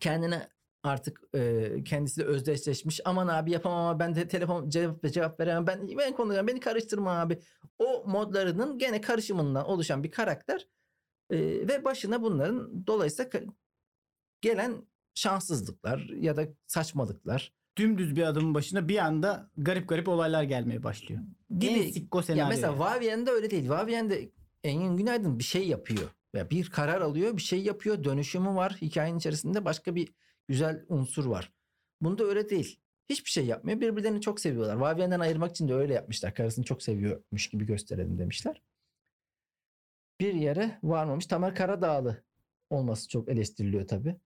kendine 0.00 0.48
artık 0.82 1.22
e, 1.34 1.84
kendisiyle 1.84 2.28
özdeşleşmiş. 2.28 3.00
Aman 3.04 3.28
abi 3.28 3.50
yapamam 3.50 3.78
ama 3.78 3.98
ben 3.98 4.14
de 4.14 4.28
telefon 4.28 4.68
cevap, 4.68 5.04
cevap 5.12 5.40
veremem. 5.40 5.66
Ben, 5.66 5.98
ben 5.98 6.16
konuşacağım 6.16 6.46
beni 6.46 6.60
karıştırma 6.60 7.20
abi. 7.20 7.40
O 7.78 8.04
modlarının 8.06 8.78
gene 8.78 9.00
karışımından 9.00 9.66
oluşan 9.66 10.04
bir 10.04 10.10
karakter. 10.10 10.68
E, 11.30 11.38
ve 11.68 11.84
başına 11.84 12.22
bunların 12.22 12.86
dolayısıyla 12.86 13.30
gelen 14.42 14.86
şanssızlıklar 15.14 15.98
ya 15.98 16.36
da 16.36 16.48
saçmalıklar 16.66 17.52
Dümdüz 17.78 18.16
bir 18.16 18.22
adamın 18.22 18.54
başına 18.54 18.88
bir 18.88 18.98
anda 18.98 19.50
garip 19.56 19.88
garip 19.88 20.08
olaylar 20.08 20.42
gelmeye 20.42 20.82
başlıyor. 20.82 21.20
gibi. 21.58 21.72
En 21.72 21.90
sikko 21.90 22.22
senaryo. 22.22 22.42
Ya 22.42 22.48
mesela 22.48 22.72
yani. 22.72 22.80
Vaviyen'de 22.80 23.30
öyle 23.30 23.50
değil. 23.50 23.68
Vaviyen'de 23.68 24.30
Engin 24.64 24.96
Günaydın 24.96 25.38
bir 25.38 25.44
şey 25.44 25.68
yapıyor. 25.68 26.10
Ya 26.34 26.50
bir 26.50 26.70
karar 26.70 27.00
alıyor, 27.00 27.36
bir 27.36 27.42
şey 27.42 27.62
yapıyor, 27.62 28.04
dönüşümü 28.04 28.48
var. 28.48 28.76
Hikayenin 28.82 29.18
içerisinde 29.18 29.64
başka 29.64 29.94
bir 29.94 30.08
güzel 30.48 30.84
unsur 30.88 31.26
var. 31.26 31.52
Bunda 32.00 32.24
öyle 32.24 32.48
değil. 32.48 32.80
Hiçbir 33.08 33.30
şey 33.30 33.46
yapmıyor. 33.46 33.80
Birbirlerini 33.80 34.20
çok 34.20 34.40
seviyorlar. 34.40 34.76
Vaviyen'den 34.76 35.20
ayırmak 35.20 35.50
için 35.50 35.68
de 35.68 35.74
öyle 35.74 35.94
yapmışlar. 35.94 36.34
Karısını 36.34 36.64
çok 36.64 36.82
seviyormuş 36.82 37.48
gibi 37.48 37.66
gösterelim 37.66 38.18
demişler. 38.18 38.62
Bir 40.20 40.34
yere 40.34 40.78
varmamış. 40.82 41.26
Tamer 41.26 41.54
Karadağlı 41.54 42.22
olması 42.70 43.08
çok 43.08 43.28
eleştiriliyor 43.28 43.88
tabii. 43.88 44.16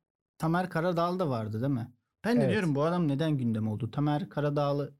Tamer 0.44 0.70
Karadağlı 0.70 1.18
da 1.18 1.28
vardı 1.28 1.60
değil 1.60 1.72
mi? 1.72 1.92
Ben 2.24 2.36
de 2.36 2.40
Evet. 2.40 2.50
diyorum 2.50 2.74
bu 2.74 2.82
adam 2.82 3.08
neden 3.08 3.36
gündem 3.38 3.68
oldu? 3.68 3.90
Tamer 3.90 4.28
Karadağlı 4.28 4.94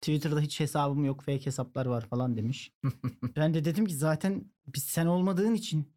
Twitter'da 0.00 0.40
hiç 0.40 0.60
hesabım 0.60 1.04
yok 1.04 1.20
fake 1.22 1.46
hesaplar 1.46 1.86
var 1.86 2.06
falan 2.06 2.36
demiş. 2.36 2.72
ben 3.36 3.54
de 3.54 3.64
dedim 3.64 3.86
ki 3.86 3.96
zaten 3.96 4.50
biz 4.66 4.82
sen 4.84 5.06
olmadığın 5.06 5.54
için 5.54 5.92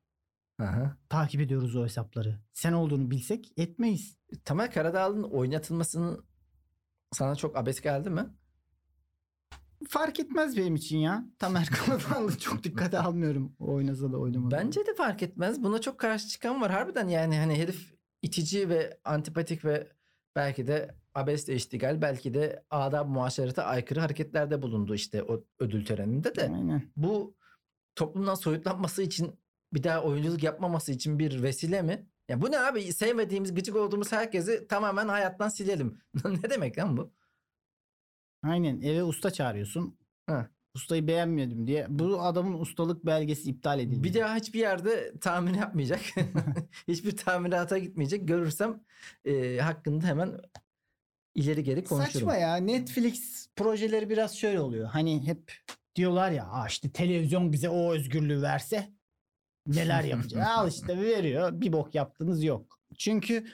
Aha. 0.60 0.97
takip 1.10 1.41
ediyoruz 1.41 1.75
o 1.75 1.84
hesapları. 1.84 2.39
Sen 2.54 2.73
olduğunu 2.73 3.12
bilsek 3.12 3.54
etmeyiz. 3.58 4.17
Tamer 4.45 4.71
Karadağlı'nın 4.71 5.23
oynatılmasının 5.23 6.25
sana 7.12 7.36
çok 7.36 7.58
abes 7.58 7.82
geldi 7.82 8.10
mi? 8.10 8.25
Fark 9.88 10.19
etmez 10.19 10.58
benim 10.58 10.75
için 10.75 10.97
ya. 10.97 11.25
Tamer 11.39 11.67
Karadağlı 11.86 12.38
çok 12.38 12.63
dikkate 12.63 12.99
almıyorum. 12.99 13.56
Oynasa 13.60 14.12
da 14.12 14.17
oynamasa. 14.17 14.58
Bence 14.58 14.80
de 14.86 14.95
fark 14.97 15.23
etmez. 15.23 15.63
Buna 15.63 15.82
çok 15.82 15.97
karşı 15.99 16.28
çıkan 16.28 16.62
var. 16.62 16.71
Harbiden 16.71 17.08
yani 17.08 17.38
hani 17.38 17.56
herif 17.56 17.98
itici 18.21 18.69
ve 18.69 18.99
antipatik 19.03 19.65
ve 19.65 19.88
belki 20.36 20.67
de 20.67 20.95
abesle 21.13 21.55
iştigal 21.55 22.01
belki 22.01 22.34
de 22.34 22.63
adab 22.69 23.08
muaşerete 23.10 23.62
aykırı 23.62 23.99
hareketlerde 23.99 24.62
bulundu 24.62 24.95
işte 24.95 25.23
o 25.23 25.43
ödül 25.60 25.86
töreninde 25.86 26.36
de. 26.36 26.41
Aynen. 26.41 26.91
Bu 26.95 27.36
toplumdan 27.95 28.36
soyutlanması 28.36 29.03
için 29.03 29.39
bir 29.73 29.84
daha 29.84 30.03
oyunculuk 30.03 30.43
yapmaması 30.43 30.91
için 30.91 31.19
bir 31.19 31.43
vesile 31.43 31.82
mi? 31.82 32.08
Ya 32.29 32.41
bu 32.41 32.51
ne 32.51 32.60
abi 32.60 32.93
sevmediğimiz 32.93 33.55
gıcık 33.55 33.75
olduğumuz 33.75 34.12
herkesi 34.12 34.67
tamamen 34.67 35.08
hayattan 35.08 35.49
silelim. 35.49 36.01
ne 36.25 36.49
demek 36.49 36.77
lan 36.77 36.97
bu? 36.97 37.13
Aynen 38.43 38.82
eve 38.82 39.03
usta 39.03 39.32
çağırıyorsun. 39.32 39.97
Ha. 40.25 40.49
Ustayı 40.75 41.08
beğenmedim 41.08 41.67
diye. 41.67 41.86
Bu 41.89 42.21
adamın 42.21 42.60
ustalık 42.60 43.05
belgesi 43.05 43.49
iptal 43.49 43.79
edildi. 43.79 44.03
Bir 44.03 44.13
daha 44.13 44.36
hiçbir 44.36 44.60
yerde 44.60 45.13
tamir 45.21 45.55
yapmayacak. 45.55 46.01
Hiçbir 46.88 47.17
tamirata 47.17 47.77
gitmeyecek. 47.77 48.27
Görürsem 48.27 48.84
e, 49.25 49.58
hakkında 49.58 50.08
hemen 50.08 50.39
ileri 51.36 51.63
geri 51.63 51.84
konuşurum. 51.84 52.13
Saçma 52.13 52.36
ya. 52.36 52.55
Netflix 52.55 53.47
projeleri 53.55 54.10
biraz 54.10 54.38
şöyle 54.38 54.60
oluyor. 54.60 54.88
Hani 54.88 55.27
hep 55.27 55.53
diyorlar 55.95 56.32
ya 56.32 56.47
Aa 56.47 56.67
işte 56.67 56.91
televizyon 56.91 57.53
bize 57.53 57.69
o 57.69 57.93
özgürlüğü 57.93 58.41
verse 58.41 58.89
neler 59.67 60.03
yapacağız. 60.03 60.47
Al 60.49 60.69
işte 60.69 60.97
veriyor. 61.01 61.62
Bir 61.62 61.73
bok 61.73 61.95
yaptığınız 61.95 62.43
yok. 62.43 62.79
Çünkü 62.97 63.47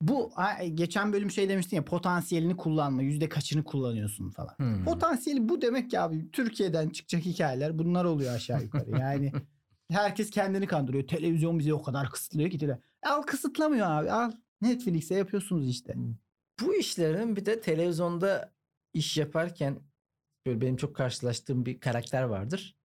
bu 0.00 0.32
a- 0.36 0.64
geçen 0.64 1.12
bölüm 1.12 1.30
şey 1.30 1.48
demiştin 1.48 1.76
ya 1.76 1.84
potansiyelini 1.84 2.56
kullanma. 2.56 3.02
Yüzde 3.02 3.28
kaçını 3.28 3.64
kullanıyorsun 3.64 4.30
falan. 4.30 4.54
Hmm. 4.56 4.84
Potansiyeli 4.84 5.48
bu 5.48 5.62
demek 5.62 5.90
ki 5.90 6.00
abi. 6.00 6.30
Türkiye'den 6.30 6.88
çıkacak 6.88 7.22
hikayeler 7.24 7.78
bunlar 7.78 8.04
oluyor 8.04 8.34
aşağı 8.34 8.62
yukarı. 8.62 8.90
Yani 8.90 9.32
herkes 9.90 10.30
kendini 10.30 10.66
kandırıyor. 10.66 11.06
Televizyon 11.06 11.58
bizi 11.58 11.74
o 11.74 11.82
kadar 11.82 12.10
kısıtlıyor 12.10 12.50
ki. 12.50 12.60
de. 12.60 12.78
Al 13.06 13.22
kısıtlamıyor 13.22 13.86
abi. 13.90 14.10
Al. 14.10 14.32
Netflix'e 14.62 15.14
yapıyorsunuz 15.14 15.68
işte. 15.70 15.94
Bu 16.60 16.74
işlerin 16.74 17.36
bir 17.36 17.46
de 17.46 17.60
televizyonda 17.60 18.52
iş 18.94 19.16
yaparken 19.16 19.78
böyle 20.46 20.60
benim 20.60 20.76
çok 20.76 20.96
karşılaştığım 20.96 21.66
bir 21.66 21.80
karakter 21.80 22.22
vardır. 22.22 22.76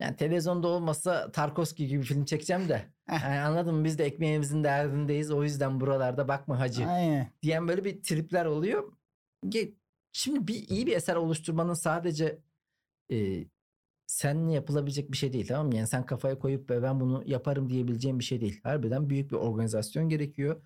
Yani 0.00 0.16
televizyonda 0.16 0.68
olmasa 0.68 1.32
Tarkovski 1.32 1.86
gibi 1.86 2.00
bir 2.00 2.06
film 2.06 2.24
çekeceğim 2.24 2.68
de. 2.68 2.86
Yani 3.12 3.40
anladın 3.40 3.74
mı 3.74 3.84
biz 3.84 3.98
de 3.98 4.04
ekmeğimizin 4.04 4.64
derdindeyiz 4.64 5.30
o 5.30 5.44
yüzden 5.44 5.80
buralarda 5.80 6.28
bakma 6.28 6.58
hacı 6.60 6.86
Aynen. 6.86 7.32
diyen 7.42 7.68
böyle 7.68 7.84
bir 7.84 8.02
tripler 8.02 8.44
oluyor. 8.44 8.92
Şimdi 10.12 10.48
bir 10.48 10.68
iyi 10.68 10.86
bir 10.86 10.96
eser 10.96 11.16
oluşturmanın 11.16 11.74
sadece 11.74 12.38
e, 13.12 13.44
seninle 14.06 14.52
yapılabilecek 14.52 15.12
bir 15.12 15.16
şey 15.16 15.32
değil 15.32 15.46
tamam 15.48 15.66
mı? 15.66 15.76
Yani 15.76 15.86
sen 15.86 16.06
kafaya 16.06 16.38
koyup 16.38 16.68
"Be, 16.68 16.82
ben 16.82 17.00
bunu 17.00 17.22
yaparım 17.26 17.70
diyebileceğin 17.70 18.18
bir 18.18 18.24
şey 18.24 18.40
değil. 18.40 18.60
Harbiden 18.62 19.10
büyük 19.10 19.30
bir 19.30 19.36
organizasyon 19.36 20.08
gerekiyor. 20.08 20.62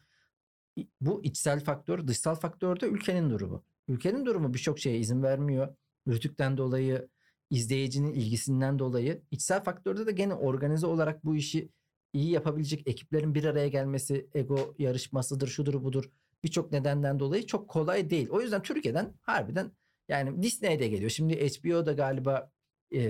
Bu 1.00 1.24
içsel 1.24 1.60
faktör, 1.64 2.06
dışsal 2.06 2.34
faktör 2.34 2.80
de 2.80 2.86
ülkenin 2.86 3.30
durumu. 3.30 3.64
Ülkenin 3.88 4.26
durumu 4.26 4.54
birçok 4.54 4.78
şeye 4.78 4.98
izin 4.98 5.22
vermiyor. 5.22 5.76
Rütükten 6.08 6.56
dolayı, 6.56 7.08
izleyicinin 7.50 8.12
ilgisinden 8.12 8.78
dolayı. 8.78 9.22
içsel 9.30 9.64
faktörde 9.64 10.06
de 10.06 10.12
gene 10.12 10.34
organize 10.34 10.86
olarak 10.86 11.24
bu 11.24 11.36
işi 11.36 11.68
iyi 12.12 12.30
yapabilecek 12.30 12.88
ekiplerin 12.88 13.34
bir 13.34 13.44
araya 13.44 13.68
gelmesi, 13.68 14.26
ego 14.34 14.74
yarışmasıdır, 14.78 15.48
şudur 15.48 15.84
budur 15.84 16.10
birçok 16.44 16.72
nedenden 16.72 17.18
dolayı 17.20 17.46
çok 17.46 17.68
kolay 17.68 18.10
değil. 18.10 18.28
O 18.30 18.40
yüzden 18.40 18.62
Türkiye'den 18.62 19.14
harbiden 19.22 19.72
yani 20.08 20.42
Disney'de 20.42 20.88
geliyor. 20.88 21.10
Şimdi 21.10 21.46
HBO 21.46 21.86
da 21.86 21.92
galiba 21.92 22.50
e, 22.94 23.00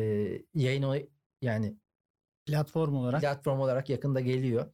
yayın 0.55 0.83
o 0.83 0.95
yani 1.43 1.75
Platform 2.47 2.95
olarak. 2.95 3.21
platform 3.21 3.61
olarak 3.61 3.89
yakında 3.91 4.21
geliyor. 4.21 4.67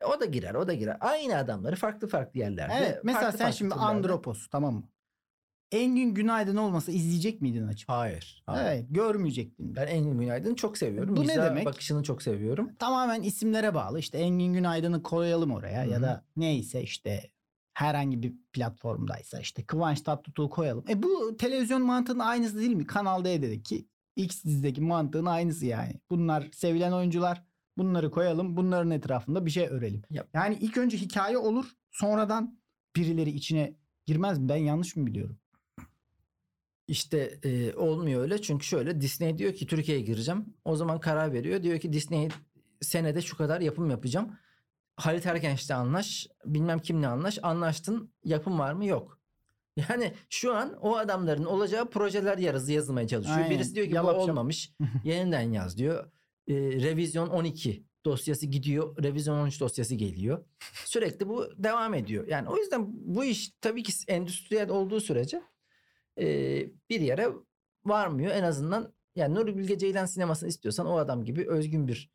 E, 0.00 0.04
O 0.04 0.20
da 0.20 0.24
girer, 0.24 0.54
o 0.54 0.66
da 0.66 0.74
girer. 0.74 0.96
Aynı 1.00 1.36
adamları 1.36 1.76
farklı 1.76 2.08
farklı 2.08 2.40
yerlerde. 2.40 2.72
Evet 2.78 3.00
mesela 3.04 3.20
farklı 3.22 3.38
sen 3.38 3.44
farklı 3.44 3.58
şimdi 3.58 3.74
türlerde- 3.74 3.84
Andropos 3.86 4.46
tamam 4.48 4.74
mı? 4.74 4.88
Engin 5.74 6.14
Günaydın 6.14 6.56
olmasa 6.56 6.92
izleyecek 6.92 7.40
miydin 7.42 7.66
açıp? 7.66 7.88
Hayır. 7.88 8.42
hayır. 8.46 8.66
Evet 8.66 8.86
görmeyecektin. 8.90 9.76
Ben 9.76 9.86
Engin 9.86 10.18
Günaydın'ı 10.18 10.56
çok 10.56 10.78
seviyorum. 10.78 11.16
Bu 11.16 11.20
ne 11.20 11.26
Mizah 11.26 11.44
demek? 11.44 11.66
bakışını 11.66 12.02
çok 12.02 12.22
seviyorum. 12.22 12.70
Tamamen 12.78 13.22
isimlere 13.22 13.74
bağlı. 13.74 13.98
İşte 13.98 14.18
Engin 14.18 14.52
Günaydın'ı 14.52 15.02
koyalım 15.02 15.50
oraya 15.50 15.84
Hı 15.84 15.90
ya 15.90 16.02
da 16.02 16.24
neyse 16.36 16.82
işte 16.82 17.30
herhangi 17.74 18.22
bir 18.22 18.34
platformdaysa 18.52 19.40
işte 19.40 19.64
Kıvanç 19.64 20.00
Tatlıtuğ'u 20.00 20.50
koyalım. 20.50 20.84
E 20.88 21.02
bu 21.02 21.36
televizyon 21.36 21.82
mantığının 21.82 22.18
aynısı 22.18 22.58
değil 22.58 22.74
mi? 22.74 22.86
Kanal 22.86 23.24
D'deki 23.24 23.88
X 24.16 24.44
dizideki 24.44 24.80
mantığın 24.80 25.26
aynısı 25.26 25.66
yani. 25.66 26.00
Bunlar 26.10 26.48
sevilen 26.52 26.92
oyuncular. 26.92 27.44
Bunları 27.78 28.10
koyalım. 28.10 28.56
Bunların 28.56 28.90
etrafında 28.90 29.46
bir 29.46 29.50
şey 29.50 29.66
örelim. 29.68 30.02
Yap. 30.10 30.28
Yani 30.34 30.58
ilk 30.60 30.78
önce 30.78 30.96
hikaye 30.96 31.38
olur. 31.38 31.66
Sonradan 31.90 32.58
birileri 32.96 33.30
içine 33.30 33.74
girmez 34.06 34.38
mi? 34.38 34.48
Ben 34.48 34.56
yanlış 34.56 34.96
mı 34.96 35.06
biliyorum? 35.06 35.38
İşte 36.88 37.38
e, 37.42 37.74
olmuyor 37.74 38.22
öyle 38.22 38.42
çünkü 38.42 38.66
şöyle 38.66 39.00
Disney 39.00 39.38
diyor 39.38 39.54
ki 39.54 39.66
Türkiye'ye 39.66 40.04
gireceğim. 40.04 40.44
O 40.64 40.76
zaman 40.76 41.00
karar 41.00 41.32
veriyor. 41.32 41.62
Diyor 41.62 41.78
ki 41.78 41.92
Disney 41.92 42.28
senede 42.80 43.22
şu 43.22 43.36
kadar 43.36 43.60
yapım 43.60 43.90
yapacağım. 43.90 44.36
Halit 44.96 45.26
Ergenç'le 45.26 45.70
anlaş. 45.70 46.28
Bilmem 46.44 46.78
kimle 46.78 47.06
anlaş. 47.06 47.38
Anlaştın. 47.42 48.12
Yapım 48.24 48.58
var 48.58 48.72
mı? 48.72 48.86
Yok. 48.86 49.18
Yani 49.88 50.12
şu 50.30 50.54
an 50.54 50.76
o 50.80 50.96
adamların 50.96 51.44
olacağı 51.44 51.90
projeler 51.90 52.38
yarızı 52.38 52.72
yazılmaya 52.72 53.08
çalışıyor. 53.08 53.36
Aynen. 53.38 53.50
Birisi 53.50 53.74
diyor 53.74 53.86
ki 53.86 53.92
bu 53.92 53.96
Yalapacak. 53.96 54.28
olmamış. 54.28 54.72
Yeniden 55.04 55.40
yaz 55.52 55.78
diyor. 55.78 56.10
E, 56.48 56.54
revizyon 56.54 57.28
12 57.28 57.84
dosyası 58.04 58.46
gidiyor. 58.46 59.02
Revizyon 59.02 59.38
13 59.38 59.60
dosyası 59.60 59.94
geliyor. 59.94 60.44
Sürekli 60.84 61.28
bu 61.28 61.48
devam 61.56 61.94
ediyor. 61.94 62.26
Yani 62.28 62.48
o 62.48 62.56
yüzden 62.56 62.86
bu 62.88 63.24
iş 63.24 63.50
tabii 63.60 63.82
ki 63.82 63.92
endüstriyel 64.08 64.70
olduğu 64.70 65.00
sürece 65.00 65.42
e, 66.20 66.26
bir 66.90 67.00
yere 67.00 67.28
varmıyor. 67.84 68.34
En 68.34 68.42
azından 68.42 68.94
yani 69.16 69.34
Nuri 69.34 69.56
Bilge 69.56 69.78
Ceylan 69.78 70.06
sinemasını 70.06 70.48
istiyorsan 70.48 70.86
o 70.86 70.96
adam 70.96 71.24
gibi 71.24 71.48
özgün 71.48 71.88
bir 71.88 72.10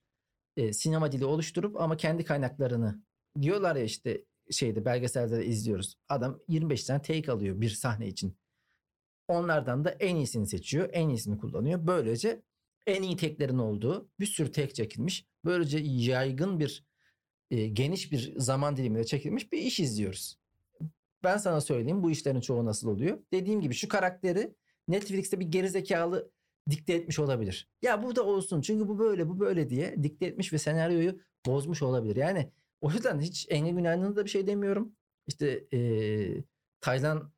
e, 0.57 0.73
sinema 0.73 1.11
dili 1.11 1.25
oluşturup 1.25 1.81
ama 1.81 1.97
kendi 1.97 2.25
kaynaklarını 2.25 3.01
diyorlar 3.41 3.75
ya 3.75 3.83
işte 3.83 4.25
şeyde 4.51 4.85
belgeselde 4.85 5.37
de 5.37 5.45
izliyoruz. 5.45 5.95
Adam 6.09 6.39
25 6.47 6.83
tane 6.83 7.01
take 7.01 7.31
alıyor 7.31 7.61
bir 7.61 7.69
sahne 7.69 8.07
için. 8.07 8.37
Onlardan 9.27 9.85
da 9.85 9.89
en 9.89 10.15
iyisini 10.15 10.47
seçiyor. 10.47 10.89
En 10.91 11.09
iyisini 11.09 11.37
kullanıyor. 11.37 11.87
Böylece 11.87 12.41
en 12.87 13.03
iyi 13.03 13.17
teklerin 13.17 13.57
olduğu 13.57 14.09
bir 14.19 14.25
sürü 14.25 14.51
tek 14.51 14.75
çekilmiş. 14.75 15.25
Böylece 15.45 15.79
yaygın 15.83 16.59
bir 16.59 16.85
e, 17.51 17.67
geniş 17.67 18.11
bir 18.11 18.39
zaman 18.39 18.77
diliminde 18.77 19.03
çekilmiş 19.03 19.51
bir 19.51 19.57
iş 19.57 19.79
izliyoruz. 19.79 20.38
Ben 21.23 21.37
sana 21.37 21.61
söyleyeyim 21.61 22.03
bu 22.03 22.11
işlerin 22.11 22.41
çoğu 22.41 22.65
nasıl 22.65 22.89
oluyor. 22.89 23.17
Dediğim 23.33 23.61
gibi 23.61 23.73
şu 23.73 23.87
karakteri 23.87 24.55
Netflix'te 24.87 25.39
bir 25.39 25.45
gerizekalı 25.45 26.31
dikte 26.69 26.93
etmiş 26.93 27.19
olabilir. 27.19 27.69
Ya 27.81 28.03
bu 28.03 28.15
da 28.15 28.23
olsun 28.23 28.61
çünkü 28.61 28.87
bu 28.87 28.99
böyle 28.99 29.29
bu 29.29 29.39
böyle 29.39 29.69
diye 29.69 30.03
dikte 30.03 30.25
etmiş 30.25 30.53
ve 30.53 30.57
senaryoyu 30.57 31.19
bozmuş 31.45 31.81
olabilir. 31.81 32.15
Yani 32.15 32.51
o 32.81 32.91
yüzden 32.91 33.19
hiç 33.19 33.47
Engin 33.49 33.77
Günaydın'a 33.77 34.15
da 34.15 34.25
bir 34.25 34.29
şey 34.29 34.47
demiyorum. 34.47 34.95
İşte 35.27 35.67
eee 35.71 36.43
Taylan 36.81 37.31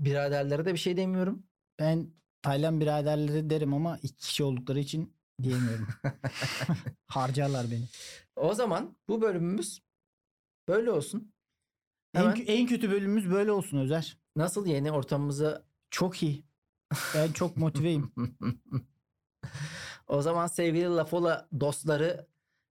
biraderlere 0.00 0.64
de 0.64 0.72
bir 0.72 0.78
şey 0.78 0.96
demiyorum. 0.96 1.42
Ben 1.78 2.10
Taylan 2.42 2.80
biraderleri 2.80 3.50
derim 3.50 3.74
ama 3.74 3.98
iki 4.02 4.16
kişi 4.16 4.44
oldukları 4.44 4.78
için 4.78 5.16
diyemiyorum. 5.42 5.88
Harcarlar 7.06 7.66
beni. 7.70 7.84
O 8.36 8.54
zaman 8.54 8.96
bu 9.08 9.22
bölümümüz 9.22 9.82
böyle 10.68 10.90
olsun. 10.90 11.32
En, 12.14 12.20
Hemen 12.20 12.36
en 12.46 12.66
kötü 12.66 12.90
bölümümüz 12.90 13.30
böyle 13.30 13.52
olsun 13.52 13.78
Özer. 13.78 14.16
nasıl 14.36 14.66
yeni 14.66 14.92
ortamımıza 14.92 15.62
Çok 15.90 16.22
iyi. 16.22 16.44
Ben 17.14 17.32
çok 17.32 17.56
motiveyim. 17.56 18.12
o 20.06 20.22
zaman 20.22 20.46
sevgili 20.46 20.84
Lafola 20.84 21.48
dostları 21.60 22.26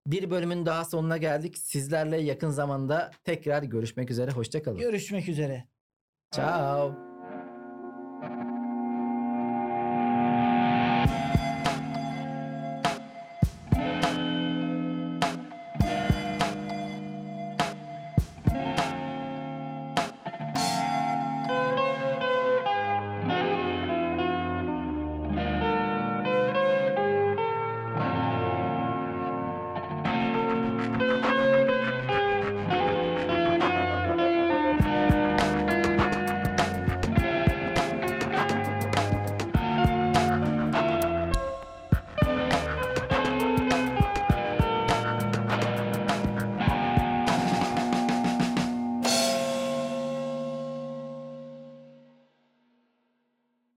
bir 0.06 0.30
bölümün 0.30 0.66
daha 0.66 0.84
sonuna 0.84 1.16
geldik. 1.16 1.58
Sizlerle 1.58 2.20
yakın 2.20 2.50
zamanda 2.50 3.10
tekrar 3.24 3.62
görüşmek 3.62 4.10
üzere. 4.10 4.30
Hoşçakalın. 4.30 4.78
Görüşmek 4.78 5.28
üzere. 5.28 5.68
Ciao. 6.30 7.11